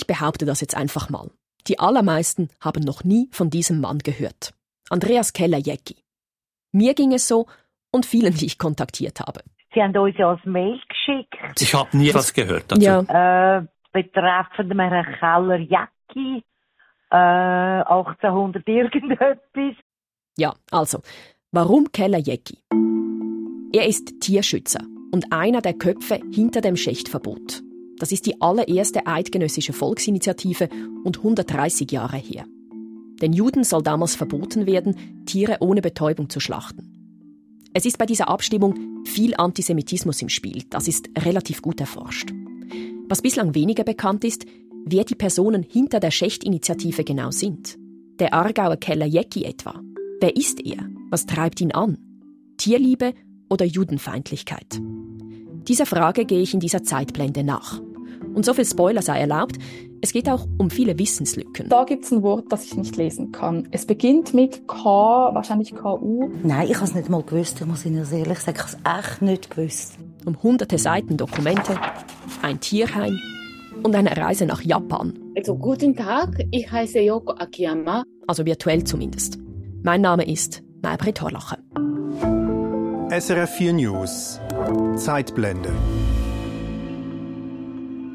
Ich 0.00 0.06
behaupte 0.06 0.46
das 0.46 0.62
jetzt 0.62 0.74
einfach 0.74 1.10
mal. 1.10 1.30
Die 1.66 1.78
allermeisten 1.78 2.48
haben 2.58 2.82
noch 2.82 3.04
nie 3.04 3.28
von 3.32 3.50
diesem 3.50 3.82
Mann 3.82 3.98
gehört. 3.98 4.54
Andreas 4.88 5.34
Keller-Jäcki. 5.34 5.96
Mir 6.72 6.94
ging 6.94 7.12
es 7.12 7.28
so 7.28 7.46
und 7.92 8.06
vielen, 8.06 8.32
die 8.32 8.46
ich 8.46 8.56
kontaktiert 8.56 9.20
habe. 9.20 9.42
Sie 9.74 9.82
haben 9.82 9.94
uns 9.94 10.16
ja 10.16 10.30
ein 10.30 10.52
Mail 10.52 10.80
geschickt. 10.88 11.60
Ich 11.60 11.74
habe 11.74 11.94
nie 11.94 12.14
was 12.14 12.32
gehört 12.32 12.72
dazu. 12.72 12.80
Ja. 12.80 13.58
Äh, 13.58 13.66
betreffend 13.92 14.72
Herrn 14.74 15.16
Keller-Jäcki. 15.20 16.44
Äh, 17.10 17.16
1800 17.16 18.66
irgendetwas. 18.66 19.76
Ja, 20.38 20.54
also, 20.70 21.00
warum 21.52 21.92
Keller-Jäcki? 21.92 22.56
Er 23.74 23.86
ist 23.86 24.18
Tierschützer 24.22 24.80
und 25.12 25.30
einer 25.30 25.60
der 25.60 25.74
Köpfe 25.74 26.20
hinter 26.32 26.62
dem 26.62 26.76
Schächtverbot. 26.76 27.62
Das 28.00 28.12
ist 28.12 28.24
die 28.24 28.40
allererste 28.40 29.06
eidgenössische 29.06 29.74
Volksinitiative 29.74 30.70
und 31.04 31.18
130 31.18 31.92
Jahre 31.92 32.16
her. 32.16 32.46
Den 33.20 33.34
Juden 33.34 33.62
soll 33.62 33.82
damals 33.82 34.14
verboten 34.14 34.64
werden, 34.64 34.96
Tiere 35.26 35.58
ohne 35.60 35.82
Betäubung 35.82 36.30
zu 36.30 36.40
schlachten. 36.40 36.90
Es 37.74 37.84
ist 37.84 37.98
bei 37.98 38.06
dieser 38.06 38.28
Abstimmung 38.28 39.04
viel 39.04 39.34
Antisemitismus 39.36 40.22
im 40.22 40.30
Spiel. 40.30 40.64
Das 40.70 40.88
ist 40.88 41.10
relativ 41.18 41.60
gut 41.60 41.78
erforscht. 41.78 42.32
Was 43.06 43.20
bislang 43.20 43.54
weniger 43.54 43.84
bekannt 43.84 44.24
ist, 44.24 44.46
wer 44.86 45.04
die 45.04 45.14
Personen 45.14 45.62
hinter 45.62 46.00
der 46.00 46.10
Schächtinitiative 46.10 47.04
genau 47.04 47.30
sind. 47.30 47.76
Der 48.18 48.32
Aargauer 48.32 48.78
Keller 48.78 49.06
Jäcki 49.06 49.44
etwa. 49.44 49.78
Wer 50.22 50.36
ist 50.36 50.64
er? 50.64 50.88
Was 51.10 51.26
treibt 51.26 51.60
ihn 51.60 51.72
an? 51.72 51.98
Tierliebe 52.56 53.12
oder 53.50 53.66
Judenfeindlichkeit? 53.66 54.80
Dieser 55.68 55.84
Frage 55.84 56.24
gehe 56.24 56.40
ich 56.40 56.54
in 56.54 56.60
dieser 56.60 56.82
Zeitblende 56.82 57.44
nach. 57.44 57.80
Und 58.40 58.44
so 58.46 58.54
viel 58.54 58.64
Spoiler 58.64 59.02
sei 59.02 59.20
erlaubt, 59.20 59.58
es 60.00 60.14
geht 60.14 60.26
auch 60.30 60.46
um 60.56 60.70
viele 60.70 60.98
Wissenslücken. 60.98 61.68
Da 61.68 61.84
gibt 61.84 62.04
es 62.04 62.10
ein 62.10 62.22
Wort, 62.22 62.46
das 62.48 62.64
ich 62.64 62.74
nicht 62.74 62.96
lesen 62.96 63.32
kann. 63.32 63.68
Es 63.70 63.84
beginnt 63.84 64.32
mit 64.32 64.66
K, 64.66 64.78
wahrscheinlich 65.34 65.74
KU. 65.74 66.30
Nein, 66.42 66.66
ich 66.66 66.76
habe 66.76 66.86
es 66.86 66.94
nicht 66.94 67.10
mal 67.10 67.22
gewusst. 67.22 67.60
Ich 67.60 67.66
muss 67.66 67.84
Ihnen 67.84 67.98
ehrlich 68.10 68.38
sagen, 68.38 68.56
ich 68.56 68.62
habe 68.62 68.96
es 68.96 69.08
echt 69.08 69.20
nicht 69.20 69.50
gewusst. 69.50 69.98
Um 70.24 70.42
hunderte 70.42 70.78
Seiten 70.78 71.18
Dokumente, 71.18 71.78
ein 72.40 72.58
Tierheim 72.60 73.20
und 73.82 73.94
eine 73.94 74.16
Reise 74.16 74.46
nach 74.46 74.62
Japan. 74.62 75.12
Also 75.36 75.54
guten 75.54 75.94
Tag, 75.94 76.42
ich 76.50 76.72
heiße 76.72 77.00
Yoko 77.00 77.32
Akiyama. 77.32 78.04
Also 78.26 78.46
virtuell 78.46 78.84
zumindest. 78.84 79.38
Mein 79.82 80.00
Name 80.00 80.26
ist 80.26 80.62
Maybrit 80.80 81.20
Horlacher. 81.20 81.58
SRF 83.10 83.50
4 83.50 83.72
News. 83.74 84.40
Zeitblende. 84.96 85.68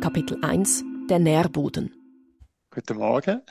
Kapitel 0.06 0.38
1 0.44 0.84
Der 1.10 1.18
Nährboden. 1.18 1.92
Guten 2.70 2.98
Morgen. 2.98 3.42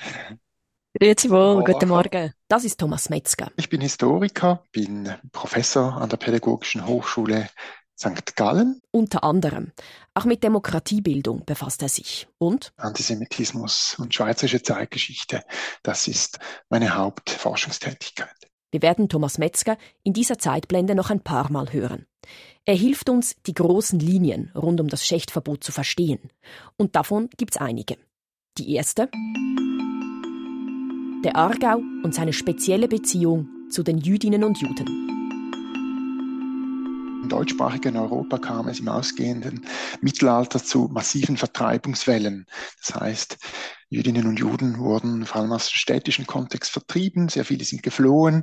Grüezi 0.97 1.29
wohl, 1.29 1.57
Morgen. 1.57 1.73
guten 1.73 1.89
Morgen. 1.89 2.33
Das 2.47 2.63
ist 2.63 2.79
Thomas 2.79 3.11
Metzger. 3.11 3.51
Ich 3.57 3.69
bin 3.69 3.81
Historiker, 3.81 4.63
bin 4.71 5.13
Professor 5.33 5.95
an 6.01 6.09
der 6.09 6.17
Pädagogischen 6.17 6.87
Hochschule 6.87 7.49
St. 7.99 8.37
Gallen. 8.37 8.81
Unter 8.93 9.25
anderem. 9.25 9.73
Auch 10.15 10.27
mit 10.27 10.45
Demokratiebildung 10.45 11.45
befasst 11.45 11.83
er 11.83 11.89
sich. 11.89 12.29
Und 12.39 12.73
Antisemitismus 12.77 13.97
und 13.99 14.15
schweizerische 14.15 14.63
Zeitgeschichte, 14.63 15.43
das 15.83 16.07
ist 16.07 16.39
meine 16.69 16.95
Hauptforschungstätigkeit. 16.95 18.44
Wir 18.75 18.83
werden 18.83 19.09
Thomas 19.09 19.39
Metzger 19.39 19.79
in 20.03 20.15
dieser 20.15 20.37
Zeitblende 20.37 20.97
noch 20.97 21.09
ein 21.09 21.21
paar 21.21 21.49
Mal 21.53 21.73
hören. 21.73 22.07
Er 22.65 22.75
hilft 22.75 23.09
uns, 23.09 23.37
die 23.47 23.55
großen 23.55 24.01
Linien 24.01 24.51
rund 24.53 24.81
um 24.81 24.89
das 24.89 25.07
Schächtverbot 25.07 25.63
zu 25.63 25.71
verstehen. 25.71 26.19
Und 26.77 26.97
davon 26.97 27.31
gibt's 27.37 27.57
einige. 27.57 27.99
Die 28.59 28.75
erste. 28.75 29.09
Der 31.25 31.37
Aargau 31.37 31.77
und 32.03 32.17
seine 32.17 32.33
spezielle 32.33 32.89
Beziehung 32.89 33.47
zu 33.71 33.85
den 33.85 33.99
Jüdinnen 33.99 34.43
und 34.43 34.61
Juden. 34.61 34.89
Im 37.23 37.29
deutschsprachigen 37.29 37.97
Europa 37.97 38.39
kam 38.39 38.67
es 38.67 38.81
im 38.81 38.89
ausgehenden 38.89 39.65
Mittelalter 40.01 40.63
zu 40.63 40.91
massiven 40.93 41.37
Vertreibungswellen. 41.37 42.47
Das 42.85 42.97
heißt, 42.97 43.39
Jüdinnen 43.95 44.27
und 44.27 44.41
Juden 44.41 44.79
wurden 44.79 45.25
vor 45.25 45.41
allem 45.41 45.53
aus 45.53 45.69
dem 45.69 45.77
städtischen 45.77 46.27
Kontext 46.27 46.73
vertrieben, 46.73 47.29
sehr 47.29 47.45
viele 47.45 47.65
sind 47.65 47.83
geflohen. 47.83 48.43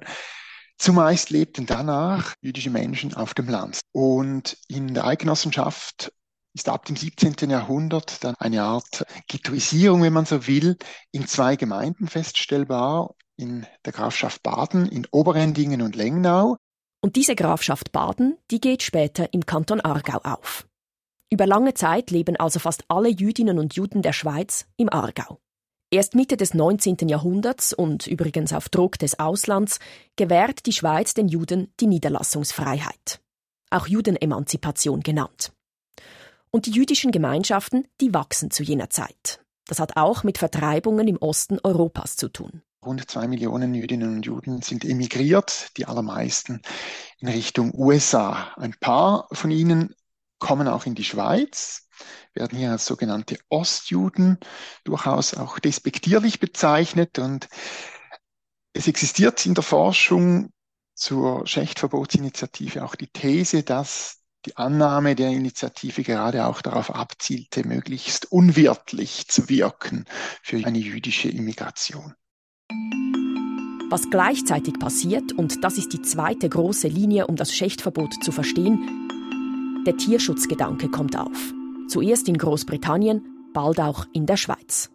Zumeist 0.78 1.30
lebten 1.30 1.66
danach 1.66 2.34
jüdische 2.42 2.70
Menschen 2.70 3.14
auf 3.14 3.34
dem 3.34 3.50
Land. 3.50 3.82
Und 3.92 4.58
in 4.68 4.94
der 4.94 5.06
Eidgenossenschaft 5.06 6.12
ist 6.54 6.70
ab 6.70 6.86
dem 6.86 6.96
17. 6.96 7.50
Jahrhundert 7.50 8.24
dann 8.24 8.36
eine 8.40 8.64
Art 8.64 9.06
Ghettoisierung, 9.28 10.02
wenn 10.02 10.14
man 10.14 10.26
so 10.26 10.48
will, 10.48 10.78
in 11.12 11.28
zwei 11.28 11.56
Gemeinden 11.56 12.08
feststellbar, 12.08 13.14
in 13.36 13.68
der 13.86 13.94
Grafschaft 13.94 14.44
Baden, 14.44 14.88
in 14.88 15.06
Oberendingen 15.12 15.82
und 15.82 15.96
Lengnau. 15.96 16.58
Und 17.02 17.16
diese 17.16 17.36
Grafschaft 17.36 17.92
Baden, 17.92 18.38
die 18.52 18.62
geht 18.62 18.84
später 18.84 19.34
im 19.34 19.46
Kanton 19.46 19.82
Aargau 19.82 20.20
auf. 20.20 20.66
Über 21.34 21.48
lange 21.48 21.74
Zeit 21.74 22.12
leben 22.12 22.36
also 22.36 22.60
fast 22.60 22.84
alle 22.90 23.08
Jüdinnen 23.08 23.58
und 23.58 23.76
Juden 23.76 24.02
der 24.02 24.12
Schweiz 24.12 24.66
im 24.76 24.92
Aargau. 24.92 25.40
Erst 25.90 26.14
Mitte 26.14 26.36
des 26.36 26.54
19. 26.54 27.08
Jahrhunderts 27.08 27.72
und 27.72 28.06
übrigens 28.06 28.52
auf 28.52 28.68
Druck 28.68 29.00
des 29.00 29.18
Auslands 29.18 29.80
gewährt 30.18 30.66
die 30.66 30.74
Schweiz 30.74 31.14
den 31.14 31.30
Juden 31.30 31.74
die 31.80 31.88
Niederlassungsfreiheit. 31.88 33.22
Auch 33.70 33.88
Judenemanzipation 33.88 35.00
genannt. 35.00 35.54
Und 36.50 36.66
die 36.66 36.72
jüdischen 36.72 37.12
Gemeinschaften, 37.12 37.88
die 38.02 38.14
wachsen 38.14 38.52
zu 38.52 38.64
jener 38.64 38.90
Zeit. 38.90 39.40
Das 39.68 39.80
hat 39.80 39.96
auch 39.96 40.24
mit 40.24 40.38
Vertreibungen 40.38 41.08
im 41.08 41.16
Osten 41.18 41.60
Europas 41.64 42.18
zu 42.18 42.28
tun. 42.28 42.62
Rund 42.86 43.10
zwei 43.10 43.28
Millionen 43.28 43.74
Jüdinnen 43.74 44.16
und 44.18 44.26
Juden 44.26 44.62
sind 44.62 44.84
emigriert, 44.84 45.70
die 45.78 45.86
allermeisten 45.86 46.62
in 47.20 47.30
Richtung 47.30 47.72
USA. 47.74 48.54
Ein 48.58 48.76
paar 48.80 49.28
von 49.32 49.52
ihnen 49.52 49.94
kommen 50.42 50.68
auch 50.68 50.86
in 50.86 50.96
die 50.96 51.06
Schweiz, 51.06 51.88
werden 52.34 52.58
hier 52.58 52.72
als 52.72 52.86
sogenannte 52.86 53.38
Ostjuden 53.48 54.40
durchaus 54.84 55.36
auch 55.36 55.60
despektierlich 55.60 56.42
bezeichnet. 56.42 57.20
Und 57.20 57.48
es 58.74 58.88
existiert 58.88 59.46
in 59.46 59.54
der 59.54 59.64
Forschung 59.64 60.52
zur 60.96 61.48
Schächtverbotsinitiative 61.48 62.84
auch 62.84 62.96
die 62.96 63.08
These, 63.08 63.64
dass 63.64 64.18
die 64.46 64.58
Annahme 64.58 65.16
der 65.16 65.30
Initiative 65.30 66.02
gerade 66.02 66.48
auch 66.48 66.62
darauf 66.62 66.94
abzielte, 66.94 67.66
möglichst 67.66 68.32
unwirtlich 68.32 69.28
zu 69.28 69.48
wirken 69.48 70.06
für 70.42 70.66
eine 70.66 70.80
jüdische 70.80 71.30
Immigration. 71.30 72.16
Was 73.92 74.10
gleichzeitig 74.10 74.80
passiert, 74.80 75.34
und 75.34 75.64
das 75.64 75.78
ist 75.78 75.94
die 75.94 76.02
zweite 76.02 76.50
große 76.50 76.88
Linie, 76.88 77.28
um 77.28 77.36
das 77.36 77.54
Schächtverbot 77.54 78.24
zu 78.24 78.32
verstehen, 78.32 79.12
der 79.86 79.98
Tierschutzgedanke 79.98 80.90
kommt 80.90 81.18
auf. 81.18 81.54
Zuerst 81.88 82.28
in 82.28 82.38
Großbritannien, 82.38 83.26
bald 83.54 83.80
auch 83.80 84.06
in 84.14 84.26
der 84.26 84.38
Schweiz. 84.38 84.90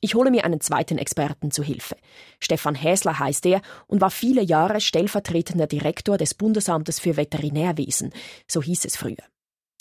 Ich 0.00 0.14
hole 0.14 0.30
mir 0.30 0.44
einen 0.44 0.60
zweiten 0.60 0.98
Experten 0.98 1.50
zu 1.50 1.62
Hilfe. 1.62 1.96
Stefan 2.38 2.74
Häsler 2.74 3.18
heißt 3.18 3.46
er 3.46 3.62
und 3.86 4.00
war 4.00 4.10
viele 4.10 4.42
Jahre 4.42 4.80
stellvertretender 4.80 5.66
Direktor 5.66 6.18
des 6.18 6.34
Bundesamtes 6.34 7.00
für 7.00 7.16
Veterinärwesen, 7.16 8.12
so 8.46 8.62
hieß 8.62 8.84
es 8.84 8.96
früher. 8.96 9.16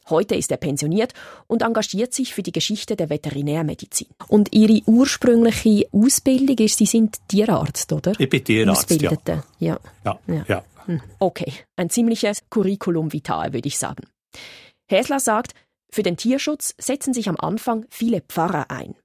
Heute 0.09 0.35
ist 0.35 0.51
er 0.51 0.57
pensioniert 0.57 1.13
und 1.47 1.61
engagiert 1.61 2.13
sich 2.13 2.33
für 2.33 2.43
die 2.43 2.51
Geschichte 2.51 2.95
der 2.97 3.09
Veterinärmedizin. 3.09 4.07
Und 4.27 4.53
Ihre 4.53 4.81
ursprüngliche 4.85 5.87
Ausbildung 5.93 6.57
ist, 6.57 6.77
Sie 6.77 6.85
sind 6.85 7.17
Tierarzt, 7.29 7.91
oder? 7.93 8.11
Ich 8.19 8.29
bin 8.29 8.43
Tierarzt, 8.43 8.89
ja. 8.91 9.09
Ausbildete. 9.11 9.43
ja. 9.59 9.79
Ja, 10.03 10.19
Ja. 10.27 10.45
ja. 10.47 10.63
Hm, 10.85 11.01
Okay, 11.19 11.53
ein 11.77 11.89
ziemliches 11.89 12.39
Curriculum 12.49 13.13
vitae, 13.13 13.53
würde 13.53 13.67
ich 13.67 13.77
sagen. 13.77 14.03
Häsler 14.87 15.19
sagt, 15.19 15.53
für 15.89 16.03
den 16.03 16.17
Tierschutz 16.17 16.73
setzen 16.77 17.13
sich 17.13 17.29
am 17.29 17.37
Anfang 17.37 17.85
viele 17.89 18.21
Pfarrer 18.21 18.71
ein. 18.71 18.95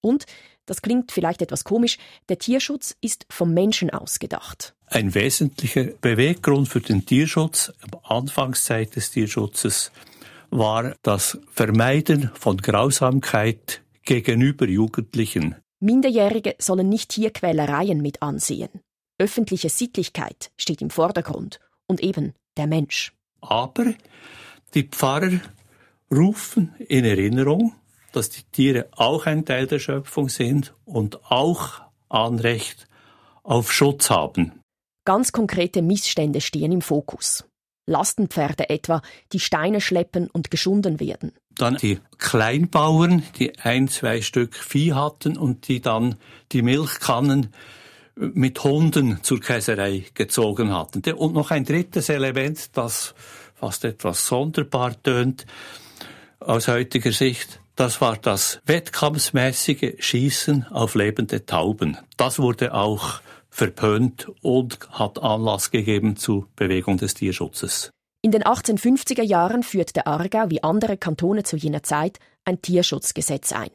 Und, 0.00 0.26
das 0.66 0.82
klingt 0.82 1.12
vielleicht 1.12 1.42
etwas 1.42 1.64
komisch, 1.64 1.98
der 2.28 2.38
Tierschutz 2.38 2.94
ist 3.00 3.26
vom 3.30 3.52
Menschen 3.52 3.90
ausgedacht. 3.90 4.74
Ein 4.86 5.14
wesentlicher 5.14 5.84
Beweggrund 6.00 6.68
für 6.68 6.80
den 6.80 7.04
Tierschutz, 7.04 7.72
am 7.80 8.00
Anfangszeit 8.18 8.96
des 8.96 9.10
Tierschutzes, 9.10 9.92
war 10.50 10.94
das 11.02 11.38
Vermeiden 11.52 12.30
von 12.34 12.56
Grausamkeit 12.56 13.82
gegenüber 14.02 14.66
Jugendlichen. 14.66 15.56
Minderjährige 15.80 16.54
sollen 16.58 16.88
nicht 16.88 17.10
Tierquälereien 17.10 18.00
mit 18.00 18.22
ansehen. 18.22 18.70
Öffentliche 19.18 19.68
Sittlichkeit 19.68 20.50
steht 20.56 20.80
im 20.80 20.90
Vordergrund 20.90 21.60
und 21.86 22.00
eben 22.00 22.34
der 22.56 22.66
Mensch. 22.66 23.12
Aber 23.40 23.94
die 24.74 24.84
Pfarrer 24.84 25.40
rufen 26.10 26.74
in 26.78 27.04
Erinnerung, 27.04 27.74
dass 28.12 28.30
die 28.30 28.42
Tiere 28.52 28.88
auch 28.96 29.26
ein 29.26 29.44
Teil 29.44 29.66
der 29.66 29.78
Schöpfung 29.78 30.28
sind 30.28 30.74
und 30.84 31.30
auch 31.30 31.80
Anrecht 32.08 32.88
auf 33.42 33.72
Schutz 33.72 34.10
haben. 34.10 34.60
Ganz 35.04 35.32
konkrete 35.32 35.82
Missstände 35.82 36.40
stehen 36.40 36.72
im 36.72 36.82
Fokus. 36.82 37.44
Lastenpferde 37.86 38.68
etwa, 38.68 39.00
die 39.32 39.40
Steine 39.40 39.80
schleppen 39.80 40.28
und 40.28 40.50
geschunden 40.50 41.00
werden. 41.00 41.32
dann 41.58 41.76
die 41.76 41.98
Kleinbauern, 42.18 43.22
die 43.38 43.58
ein, 43.58 43.88
zwei 43.88 44.22
Stück 44.22 44.54
Vieh 44.54 44.92
hatten 44.94 45.36
und 45.36 45.68
die 45.68 45.80
dann 45.80 46.16
die 46.52 46.62
Milchkannen 46.62 47.52
mit 48.16 48.62
Hunden 48.64 49.22
zur 49.22 49.40
Käserei 49.40 50.04
gezogen 50.14 50.72
hatten. 50.72 51.02
Und 51.12 51.34
noch 51.34 51.50
ein 51.50 51.64
drittes 51.64 52.08
Element, 52.08 52.76
das 52.76 53.14
fast 53.58 53.84
etwas 53.84 54.26
sonderbar 54.26 55.00
tönt 55.02 55.46
aus 56.40 56.68
heutiger 56.68 57.12
Sicht, 57.12 57.60
das 57.74 58.00
war 58.00 58.16
das 58.16 58.60
wettkampfsmäßige 58.66 59.94
Schießen 59.98 60.66
auf 60.68 60.94
lebende 60.94 61.44
Tauben. 61.44 61.98
Das 62.16 62.38
wurde 62.38 62.74
auch 62.74 63.20
verpönt 63.50 64.28
und 64.42 64.78
hat 64.90 65.20
Anlass 65.20 65.70
gegeben 65.70 66.16
zu 66.16 66.46
Bewegung 66.56 66.96
des 66.96 67.14
Tierschutzes. 67.14 67.90
In 68.22 68.30
den 68.30 68.42
1850er 68.42 69.22
Jahren 69.22 69.62
führt 69.62 69.96
der 69.96 70.06
Aargau 70.06 70.50
wie 70.50 70.62
andere 70.62 70.96
Kantone 70.96 71.42
zu 71.44 71.56
jener 71.56 71.82
Zeit 71.82 72.18
ein 72.44 72.62
Tierschutzgesetz 72.62 73.52
ein. 73.52 73.70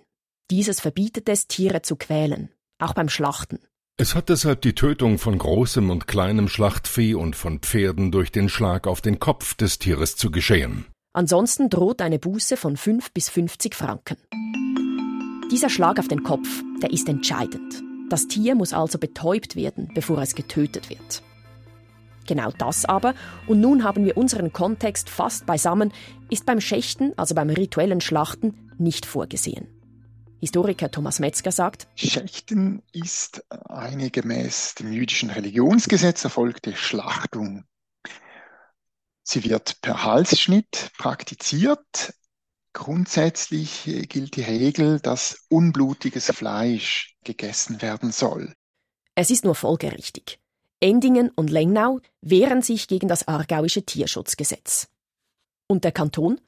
Dieses 0.52 0.82
verbietet 0.82 1.30
es, 1.30 1.48
Tiere 1.48 1.82
zu 1.82 1.96
quälen, 1.96 2.50
auch 2.80 2.94
beim 2.94 3.10
Schlachten. 3.10 3.60
Es 3.96 4.16
hat 4.16 4.30
deshalb 4.30 4.62
die 4.64 4.74
Tötung 4.74 5.20
von 5.20 5.38
großem 5.38 5.92
und 5.92 6.08
kleinem 6.08 6.48
Schlachtvieh 6.48 7.14
und 7.14 7.36
von 7.36 7.60
Pferden 7.60 8.12
durch 8.12 8.32
den 8.32 8.50
Schlag 8.50 8.88
auf 8.88 9.02
den 9.02 9.20
Kopf 9.20 9.54
des 9.54 9.78
Tieres 9.78 10.16
zu 10.16 10.32
geschehen. 10.32 10.86
Ansonsten 11.14 11.70
droht 11.70 12.02
eine 12.02 12.18
Buße 12.18 12.58
von 12.58 12.76
5 12.76 13.12
bis 13.12 13.30
50 13.30 13.76
Franken. 13.76 14.18
Dieser 15.52 15.70
Schlag 15.70 16.00
auf 16.00 16.08
den 16.08 16.24
Kopf, 16.24 16.48
der 16.82 16.92
ist 16.92 17.08
entscheidend. 17.08 17.84
Das 18.10 18.28
Tier 18.28 18.56
muss 18.56 18.74
also 18.74 18.98
betäubt 18.98 19.56
werden, 19.56 19.92
bevor 19.94 20.20
es 20.24 20.34
getötet 20.34 20.90
wird. 20.90 21.22
Genau 22.26 22.50
das 22.58 22.86
aber, 22.86 23.14
und 23.46 23.62
nun 23.62 23.84
haben 23.84 24.06
wir 24.06 24.18
unseren 24.18 24.52
Kontext 24.52 25.08
fast 25.08 25.46
beisammen, 25.46 25.94
ist 26.32 26.48
beim 26.48 26.62
Schächten, 26.62 27.16
also 27.16 27.36
beim 27.36 27.52
rituellen 27.52 28.02
Schlachten, 28.02 28.72
nicht 28.80 29.06
vorgesehen. 29.06 29.68
Historiker 30.44 30.92
Thomas 30.92 31.20
Metzger 31.20 31.54
sagt, 31.54 31.88
Schächten 31.96 32.84
ist 32.92 33.46
eine 33.50 34.12
gemäß 34.12 34.76
dem 34.76 34.92
jüdischen 34.92 35.30
Religionsgesetz 35.30 36.26
erfolgte 36.26 36.76
Schlachtung. 36.76 37.64
Sie 39.24 39.46
wird 39.46 39.80
per 39.80 40.04
Halsschnitt 40.04 40.92
praktiziert. 40.98 42.14
Grundsätzlich 42.74 43.84
gilt 44.10 44.36
die 44.36 44.42
Regel, 44.42 45.00
dass 45.00 45.46
unblutiges 45.48 46.26
Fleisch 46.26 47.16
gegessen 47.24 47.82
werden 47.82 48.12
soll. 48.12 48.54
Es 49.16 49.30
ist 49.30 49.46
nur 49.46 49.56
folgerichtig. 49.56 50.42
Endingen 50.82 51.30
und 51.30 51.52
Lengnau 51.52 52.02
wehren 52.20 52.62
sich 52.62 52.90
gegen 52.90 53.08
das 53.08 53.30
aargauische 53.30 53.86
Tierschutzgesetz. 53.86 54.90
Und 55.68 55.86
der 55.86 55.94
Kanton? 55.94 56.42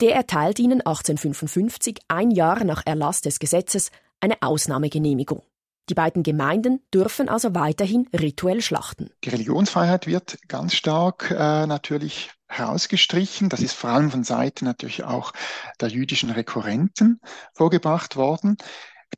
Der 0.00 0.14
erteilt 0.14 0.58
ihnen 0.58 0.80
1855, 0.80 2.00
ein 2.08 2.30
Jahr 2.30 2.64
nach 2.64 2.82
Erlass 2.84 3.20
des 3.20 3.38
Gesetzes, 3.38 3.90
eine 4.20 4.40
Ausnahmegenehmigung. 4.40 5.42
Die 5.88 5.94
beiden 5.94 6.22
Gemeinden 6.22 6.80
dürfen 6.94 7.28
also 7.28 7.54
weiterhin 7.54 8.08
rituell 8.14 8.62
schlachten. 8.62 9.10
Die 9.24 9.30
Religionsfreiheit 9.30 10.06
wird 10.06 10.38
ganz 10.46 10.74
stark 10.74 11.30
äh, 11.30 11.66
natürlich 11.66 12.30
herausgestrichen. 12.48 13.48
Das 13.48 13.60
ist 13.60 13.74
vor 13.74 13.90
allem 13.90 14.10
von 14.10 14.22
Seiten 14.24 14.64
natürlich 14.64 15.02
auch 15.04 15.32
der 15.80 15.88
jüdischen 15.88 16.30
Rekurrenten 16.30 17.20
vorgebracht 17.52 18.16
worden. 18.16 18.56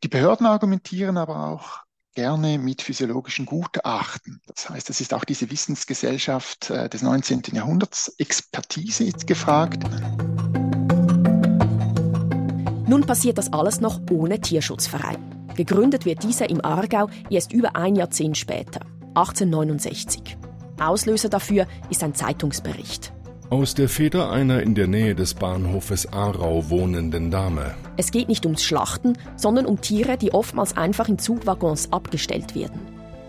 Die 0.03 0.09
Behörden 0.09 0.47
argumentieren 0.47 1.19
aber 1.19 1.49
auch 1.49 1.84
gerne 2.15 2.59
mit 2.59 2.83
physiologischen 2.83 3.47
Gutachten. 3.47 4.41
Das 4.47 4.71
heißt, 4.71 4.91
es 4.91 5.01
ist 5.01 5.15
auch 5.15 5.25
diese 5.25 5.51
Wissensgesellschaft 5.51 6.71
äh, 6.71 6.89
des 6.89 7.03
19. 7.03 7.43
Jahrhunderts, 7.53 8.15
Expertise 8.19 9.11
gefragt. 9.27 9.83
Nun 12.87 13.05
passiert 13.07 13.39
das 13.39 13.53
alles 13.53 13.81
noch 13.81 14.01
ohne 14.11 14.41
Tierschutzverein. 14.41 15.49
Gegründet 15.57 16.05
wird 16.05 16.23
dieser 16.23 16.51
im 16.51 16.65
Aargau 16.65 17.09
erst 17.31 17.53
über 17.53 17.77
ein 17.77 17.97
Jahrzehnt 17.97 18.37
später, 18.37 18.81
1869. 19.15 20.37
Auslöser 20.81 21.29
dafür 21.29 21.67
ist 21.91 22.03
ein 22.03 22.15
Zeitungsbericht. 22.15 23.14
Aus 23.51 23.75
der 23.75 23.91
Feder 23.91 24.31
einer 24.31 24.63
in 24.63 24.75
der 24.75 24.87
Nähe 24.87 25.15
des 25.15 25.35
Bahnhofes 25.35 26.11
Aarau 26.13 26.71
wohnenden 26.71 27.31
Dame. 27.31 27.75
Es 27.99 28.11
geht 28.11 28.29
nicht 28.29 28.47
ums 28.47 28.65
Schlachten, 28.65 29.19
sondern 29.37 29.67
um 29.67 29.81
Tiere, 29.81 30.17
die 30.17 30.33
oftmals 30.33 30.77
einfach 30.77 31.09
in 31.09 31.19
Zugwaggons 31.19 31.93
abgestellt 31.93 32.55
werden. 32.55 32.81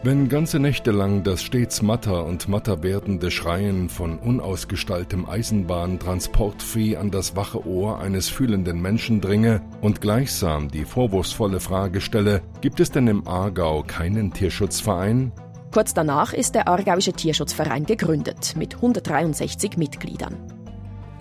Wenn 0.04 0.30
ganze 0.30 0.60
Nächte 0.60 0.92
lang 0.92 1.24
das 1.24 1.42
stets 1.42 1.82
matter 1.82 2.26
und 2.26 2.48
matter 2.48 2.84
werdende 2.84 3.30
Schreien 3.30 3.90
von 3.90 4.20
unausgestaltem 4.20 5.28
Eisenbahntransportvieh 5.28 6.96
an 6.96 7.12
das 7.12 7.36
wache 7.36 7.68
Ohr 7.68 8.00
eines 8.00 8.30
fühlenden 8.30 8.82
Menschen 8.82 9.20
dringe 9.20 9.62
und 9.82 10.02
gleichsam 10.02 10.70
die 10.70 10.86
vorwurfsvolle 10.86 11.60
Frage 11.60 12.02
stelle, 12.02 12.42
gibt 12.62 12.80
es 12.80 12.92
denn 12.92 13.08
im 13.08 13.28
Aargau 13.28 13.84
keinen 13.84 14.32
Tierschutzverein? 14.32 15.32
Kurz 15.76 15.94
danach 15.94 16.32
ist 16.32 16.56
der 16.56 16.70
Aargauische 16.70 17.12
Tierschutzverein 17.12 17.86
gegründet 17.86 18.56
mit 18.56 18.76
163 18.76 19.76
Mitgliedern. 19.76 20.38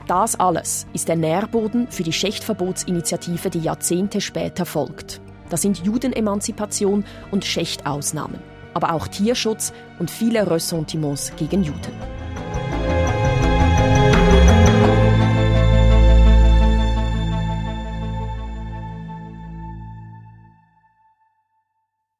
Das 0.06 0.38
alles 0.38 0.86
ist 0.92 1.08
der 1.08 1.16
Nährboden 1.16 1.88
für 1.90 2.04
die 2.04 2.12
Schächtverbotsinitiative, 2.12 3.50
die 3.50 3.58
Jahrzehnte 3.58 4.20
später 4.20 4.64
folgt. 4.64 5.20
Das 5.50 5.60
sind 5.60 5.84
Judenemanzipation 5.84 7.04
und 7.32 7.44
Schächtausnahmen 7.44 8.38
aber 8.74 8.92
auch 8.92 9.08
Tierschutz 9.08 9.72
und 9.98 10.08
viele 10.10 10.48
Ressentiments 10.50 11.32
gegen 11.36 11.62
Juden. 11.62 11.92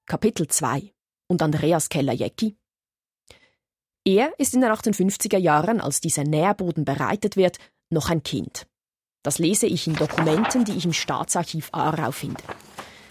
Kapitel 0.06 0.46
2 0.46 0.93
und 1.28 1.42
Andreas 1.42 1.88
Keller-Jecki. 1.88 2.56
Er 4.04 4.32
ist 4.38 4.54
in 4.54 4.60
den 4.60 4.70
1850er 4.70 5.38
Jahren, 5.38 5.80
als 5.80 6.00
dieser 6.00 6.24
Nährboden 6.24 6.84
bereitet 6.84 7.36
wird, 7.36 7.58
noch 7.90 8.10
ein 8.10 8.22
Kind. 8.22 8.66
Das 9.22 9.38
lese 9.38 9.66
ich 9.66 9.86
in 9.86 9.96
Dokumenten, 9.96 10.64
die 10.64 10.76
ich 10.76 10.84
im 10.84 10.92
Staatsarchiv 10.92 11.70
Aarau 11.72 12.10
finde. 12.10 12.42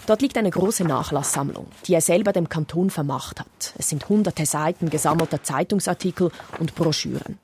Dort 0.05 0.21
liegt 0.21 0.37
eine 0.37 0.51
große 0.51 0.83
Nachlasssammlung, 0.83 1.65
die 1.87 1.93
er 1.93 2.01
selber 2.01 2.33
dem 2.33 2.49
Kanton 2.49 2.89
vermacht 2.89 3.39
hat. 3.39 3.73
Es 3.77 3.89
sind 3.89 4.07
hunderte 4.09 4.45
Seiten 4.45 4.89
gesammelter 4.89 5.41
Zeitungsartikel 5.41 6.29
und 6.59 6.75
Broschüren. 6.75 7.39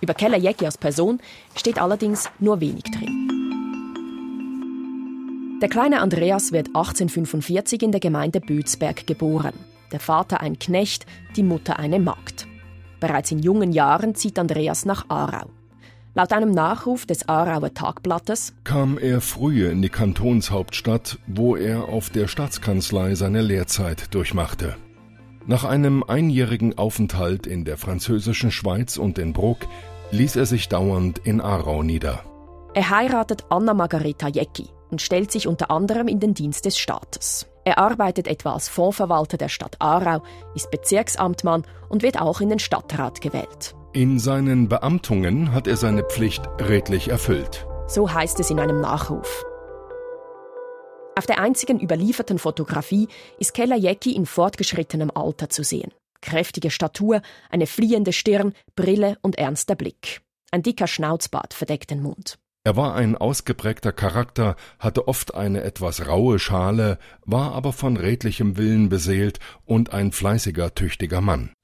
Über 0.00 0.14
Keller 0.14 0.38
Jäcki 0.38 0.66
als 0.66 0.78
Person 0.78 1.20
steht 1.56 1.80
allerdings 1.80 2.28
nur 2.38 2.60
wenig 2.60 2.84
drin. 2.84 3.30
Der 5.60 5.68
kleine 5.68 6.00
Andreas 6.00 6.52
wird 6.52 6.68
1845 6.68 7.82
in 7.82 7.92
der 7.92 8.00
Gemeinde 8.00 8.40
Bötsberg 8.40 9.06
geboren. 9.06 9.52
Der 9.92 10.00
Vater 10.00 10.40
ein 10.40 10.58
Knecht, 10.58 11.06
die 11.36 11.42
Mutter 11.42 11.78
eine 11.78 11.98
Magd. 11.98 12.46
Bereits 13.00 13.30
in 13.30 13.40
jungen 13.40 13.72
Jahren 13.72 14.14
zieht 14.14 14.38
Andreas 14.38 14.84
nach 14.84 15.06
Aarau. 15.08 15.50
Laut 16.14 16.32
einem 16.32 16.50
Nachruf 16.50 17.06
des 17.06 17.28
Aarauer 17.28 17.72
Tagblattes 17.72 18.54
kam 18.64 18.98
er 18.98 19.20
früher 19.20 19.70
in 19.70 19.80
die 19.80 19.88
Kantonshauptstadt, 19.88 21.18
wo 21.26 21.54
er 21.54 21.88
auf 21.88 22.10
der 22.10 22.26
Staatskanzlei 22.26 23.14
seine 23.14 23.42
Lehrzeit 23.42 24.12
durchmachte. 24.12 24.76
Nach 25.46 25.64
einem 25.64 26.02
einjährigen 26.02 26.76
Aufenthalt 26.76 27.46
in 27.46 27.64
der 27.64 27.76
französischen 27.76 28.50
Schweiz 28.50 28.96
und 28.96 29.18
in 29.18 29.32
Bruck 29.32 29.66
ließ 30.10 30.36
er 30.36 30.46
sich 30.46 30.68
dauernd 30.68 31.18
in 31.20 31.40
Aarau 31.40 31.82
nieder. 31.82 32.24
Er 32.74 32.90
heiratet 32.90 33.44
Anna 33.48 33.74
Margareta 33.74 34.28
Jecki 34.28 34.68
und 34.90 35.00
stellt 35.00 35.32
sich 35.32 35.46
unter 35.46 35.70
anderem 35.70 36.08
in 36.08 36.20
den 36.20 36.34
Dienst 36.34 36.66
des 36.66 36.78
Staates. 36.78 37.46
Er 37.70 37.78
arbeitet 37.78 38.26
etwa 38.26 38.54
als 38.54 38.68
Fondsverwalter 38.68 39.36
der 39.36 39.48
Stadt 39.48 39.76
Aarau, 39.78 40.24
ist 40.56 40.72
Bezirksamtmann 40.72 41.64
und 41.88 42.02
wird 42.02 42.20
auch 42.20 42.40
in 42.40 42.48
den 42.48 42.58
Stadtrat 42.58 43.20
gewählt. 43.20 43.76
In 43.92 44.18
seinen 44.18 44.68
Beamtungen 44.68 45.54
hat 45.54 45.68
er 45.68 45.76
seine 45.76 46.02
Pflicht 46.02 46.42
redlich 46.58 47.10
erfüllt. 47.10 47.68
So 47.86 48.12
heißt 48.12 48.40
es 48.40 48.50
in 48.50 48.58
einem 48.58 48.80
Nachruf. 48.80 49.44
Auf 51.14 51.26
der 51.26 51.38
einzigen 51.38 51.78
überlieferten 51.78 52.40
Fotografie 52.40 53.06
ist 53.38 53.54
Keller 53.54 53.76
Jecki 53.76 54.16
in 54.16 54.26
fortgeschrittenem 54.26 55.12
Alter 55.14 55.48
zu 55.48 55.62
sehen. 55.62 55.92
Kräftige 56.22 56.72
Statur, 56.72 57.22
eine 57.50 57.68
fliehende 57.68 58.12
Stirn, 58.12 58.52
Brille 58.74 59.16
und 59.22 59.38
ernster 59.38 59.76
Blick. 59.76 60.22
Ein 60.50 60.64
dicker 60.64 60.88
Schnauzbart 60.88 61.54
verdeckt 61.54 61.92
den 61.92 62.02
Mund. 62.02 62.36
Er 62.62 62.76
war 62.76 62.94
ein 62.94 63.16
ausgeprägter 63.16 63.92
Charakter, 63.92 64.54
hatte 64.78 65.08
oft 65.08 65.34
eine 65.34 65.62
etwas 65.62 66.06
raue 66.06 66.38
Schale, 66.38 66.98
war 67.24 67.52
aber 67.54 67.72
von 67.72 67.96
redlichem 67.96 68.58
Willen 68.58 68.90
beseelt 68.90 69.38
und 69.64 69.94
ein 69.94 70.12
fleißiger, 70.12 70.74
tüchtiger 70.74 71.22
Mann. 71.22 71.54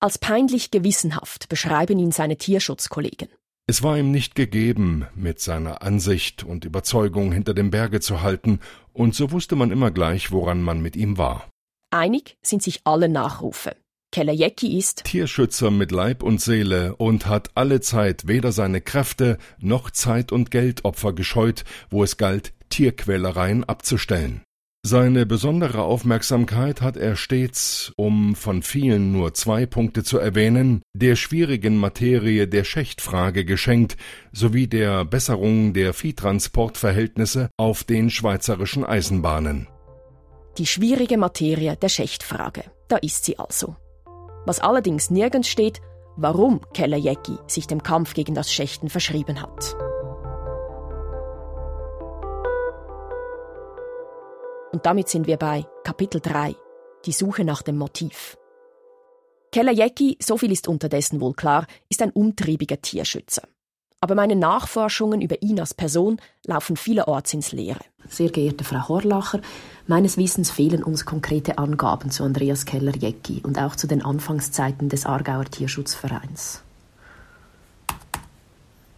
Als 0.00 0.18
peinlich 0.18 0.70
gewissenhaft 0.70 1.48
beschreiben 1.48 1.98
ihn 1.98 2.12
seine 2.12 2.36
Tierschutzkollegen. 2.36 3.28
Es 3.66 3.82
war 3.82 3.98
ihm 3.98 4.10
nicht 4.10 4.34
gegeben, 4.34 5.06
mit 5.14 5.40
seiner 5.40 5.82
Ansicht 5.82 6.44
und 6.44 6.64
Überzeugung 6.64 7.32
hinter 7.32 7.54
dem 7.54 7.70
Berge 7.70 8.00
zu 8.00 8.20
halten, 8.20 8.60
und 8.92 9.14
so 9.14 9.32
wusste 9.32 9.56
man 9.56 9.70
immer 9.70 9.90
gleich, 9.90 10.30
woran 10.30 10.62
man 10.62 10.82
mit 10.82 10.94
ihm 10.94 11.18
war. 11.18 11.48
Einig 11.90 12.36
sind 12.42 12.62
sich 12.62 12.82
alle 12.84 13.08
Nachrufe. 13.08 13.74
Kellerjecki 14.14 14.78
ist 14.78 15.02
Tierschützer 15.02 15.72
mit 15.72 15.90
Leib 15.90 16.22
und 16.22 16.40
Seele 16.40 16.94
und 16.94 17.26
hat 17.26 17.50
alle 17.56 17.80
Zeit 17.80 18.28
weder 18.28 18.52
seine 18.52 18.80
Kräfte 18.80 19.38
noch 19.58 19.90
Zeit 19.90 20.30
und 20.30 20.52
Geldopfer 20.52 21.12
gescheut, 21.12 21.64
wo 21.90 22.04
es 22.04 22.16
galt, 22.16 22.52
Tierquälereien 22.68 23.64
abzustellen. 23.64 24.42
Seine 24.86 25.26
besondere 25.26 25.82
Aufmerksamkeit 25.82 26.80
hat 26.80 26.96
er 26.96 27.16
stets, 27.16 27.92
um 27.96 28.36
von 28.36 28.62
vielen 28.62 29.10
nur 29.10 29.34
zwei 29.34 29.66
Punkte 29.66 30.04
zu 30.04 30.18
erwähnen, 30.18 30.82
der 30.94 31.16
schwierigen 31.16 31.76
Materie 31.76 32.46
der 32.46 32.62
Schächtfrage 32.62 33.44
geschenkt, 33.44 33.96
sowie 34.30 34.68
der 34.68 35.04
Besserung 35.04 35.72
der 35.72 35.92
Viehtransportverhältnisse 35.92 37.50
auf 37.56 37.82
den 37.82 38.10
schweizerischen 38.10 38.84
Eisenbahnen. 38.84 39.66
Die 40.56 40.66
schwierige 40.66 41.18
Materie 41.18 41.74
der 41.74 41.88
Schächtfrage, 41.88 42.62
da 42.86 42.98
ist 42.98 43.24
sie 43.24 43.40
also. 43.40 43.74
Was 44.46 44.60
allerdings 44.60 45.10
nirgends 45.10 45.48
steht, 45.48 45.80
warum 46.16 46.60
Kellerjecki 46.72 47.38
sich 47.46 47.66
dem 47.66 47.82
Kampf 47.82 48.14
gegen 48.14 48.34
das 48.34 48.52
Schächten 48.52 48.88
verschrieben 48.88 49.40
hat. 49.40 49.74
Und 54.72 54.86
damit 54.86 55.08
sind 55.08 55.26
wir 55.26 55.36
bei 55.36 55.66
Kapitel 55.84 56.20
3, 56.20 56.56
die 57.04 57.12
Suche 57.12 57.44
nach 57.44 57.62
dem 57.62 57.78
Motiv. 57.78 58.36
Kellerjecki, 59.52 60.18
so 60.20 60.36
viel 60.36 60.50
ist 60.50 60.66
unterdessen 60.66 61.20
wohl 61.20 61.32
klar, 61.32 61.66
ist 61.88 62.02
ein 62.02 62.10
umtriebiger 62.10 62.80
Tierschützer. 62.80 63.42
Aber 64.04 64.16
meine 64.16 64.36
Nachforschungen 64.36 65.22
über 65.22 65.40
ihn 65.40 65.58
als 65.58 65.72
Person 65.72 66.20
laufen 66.44 66.76
vielerorts 66.76 67.32
ins 67.32 67.52
Leere. 67.52 67.80
Sehr 68.06 68.28
geehrte 68.28 68.62
Frau 68.62 68.86
Horlacher, 68.86 69.40
meines 69.86 70.18
Wissens 70.18 70.50
fehlen 70.50 70.82
uns 70.82 71.06
konkrete 71.06 71.56
Angaben 71.56 72.10
zu 72.10 72.22
Andreas 72.22 72.66
Keller-Jecki 72.66 73.40
und 73.44 73.58
auch 73.58 73.76
zu 73.76 73.86
den 73.86 74.04
Anfangszeiten 74.04 74.90
des 74.90 75.06
Aargauer 75.06 75.46
Tierschutzvereins. 75.46 76.62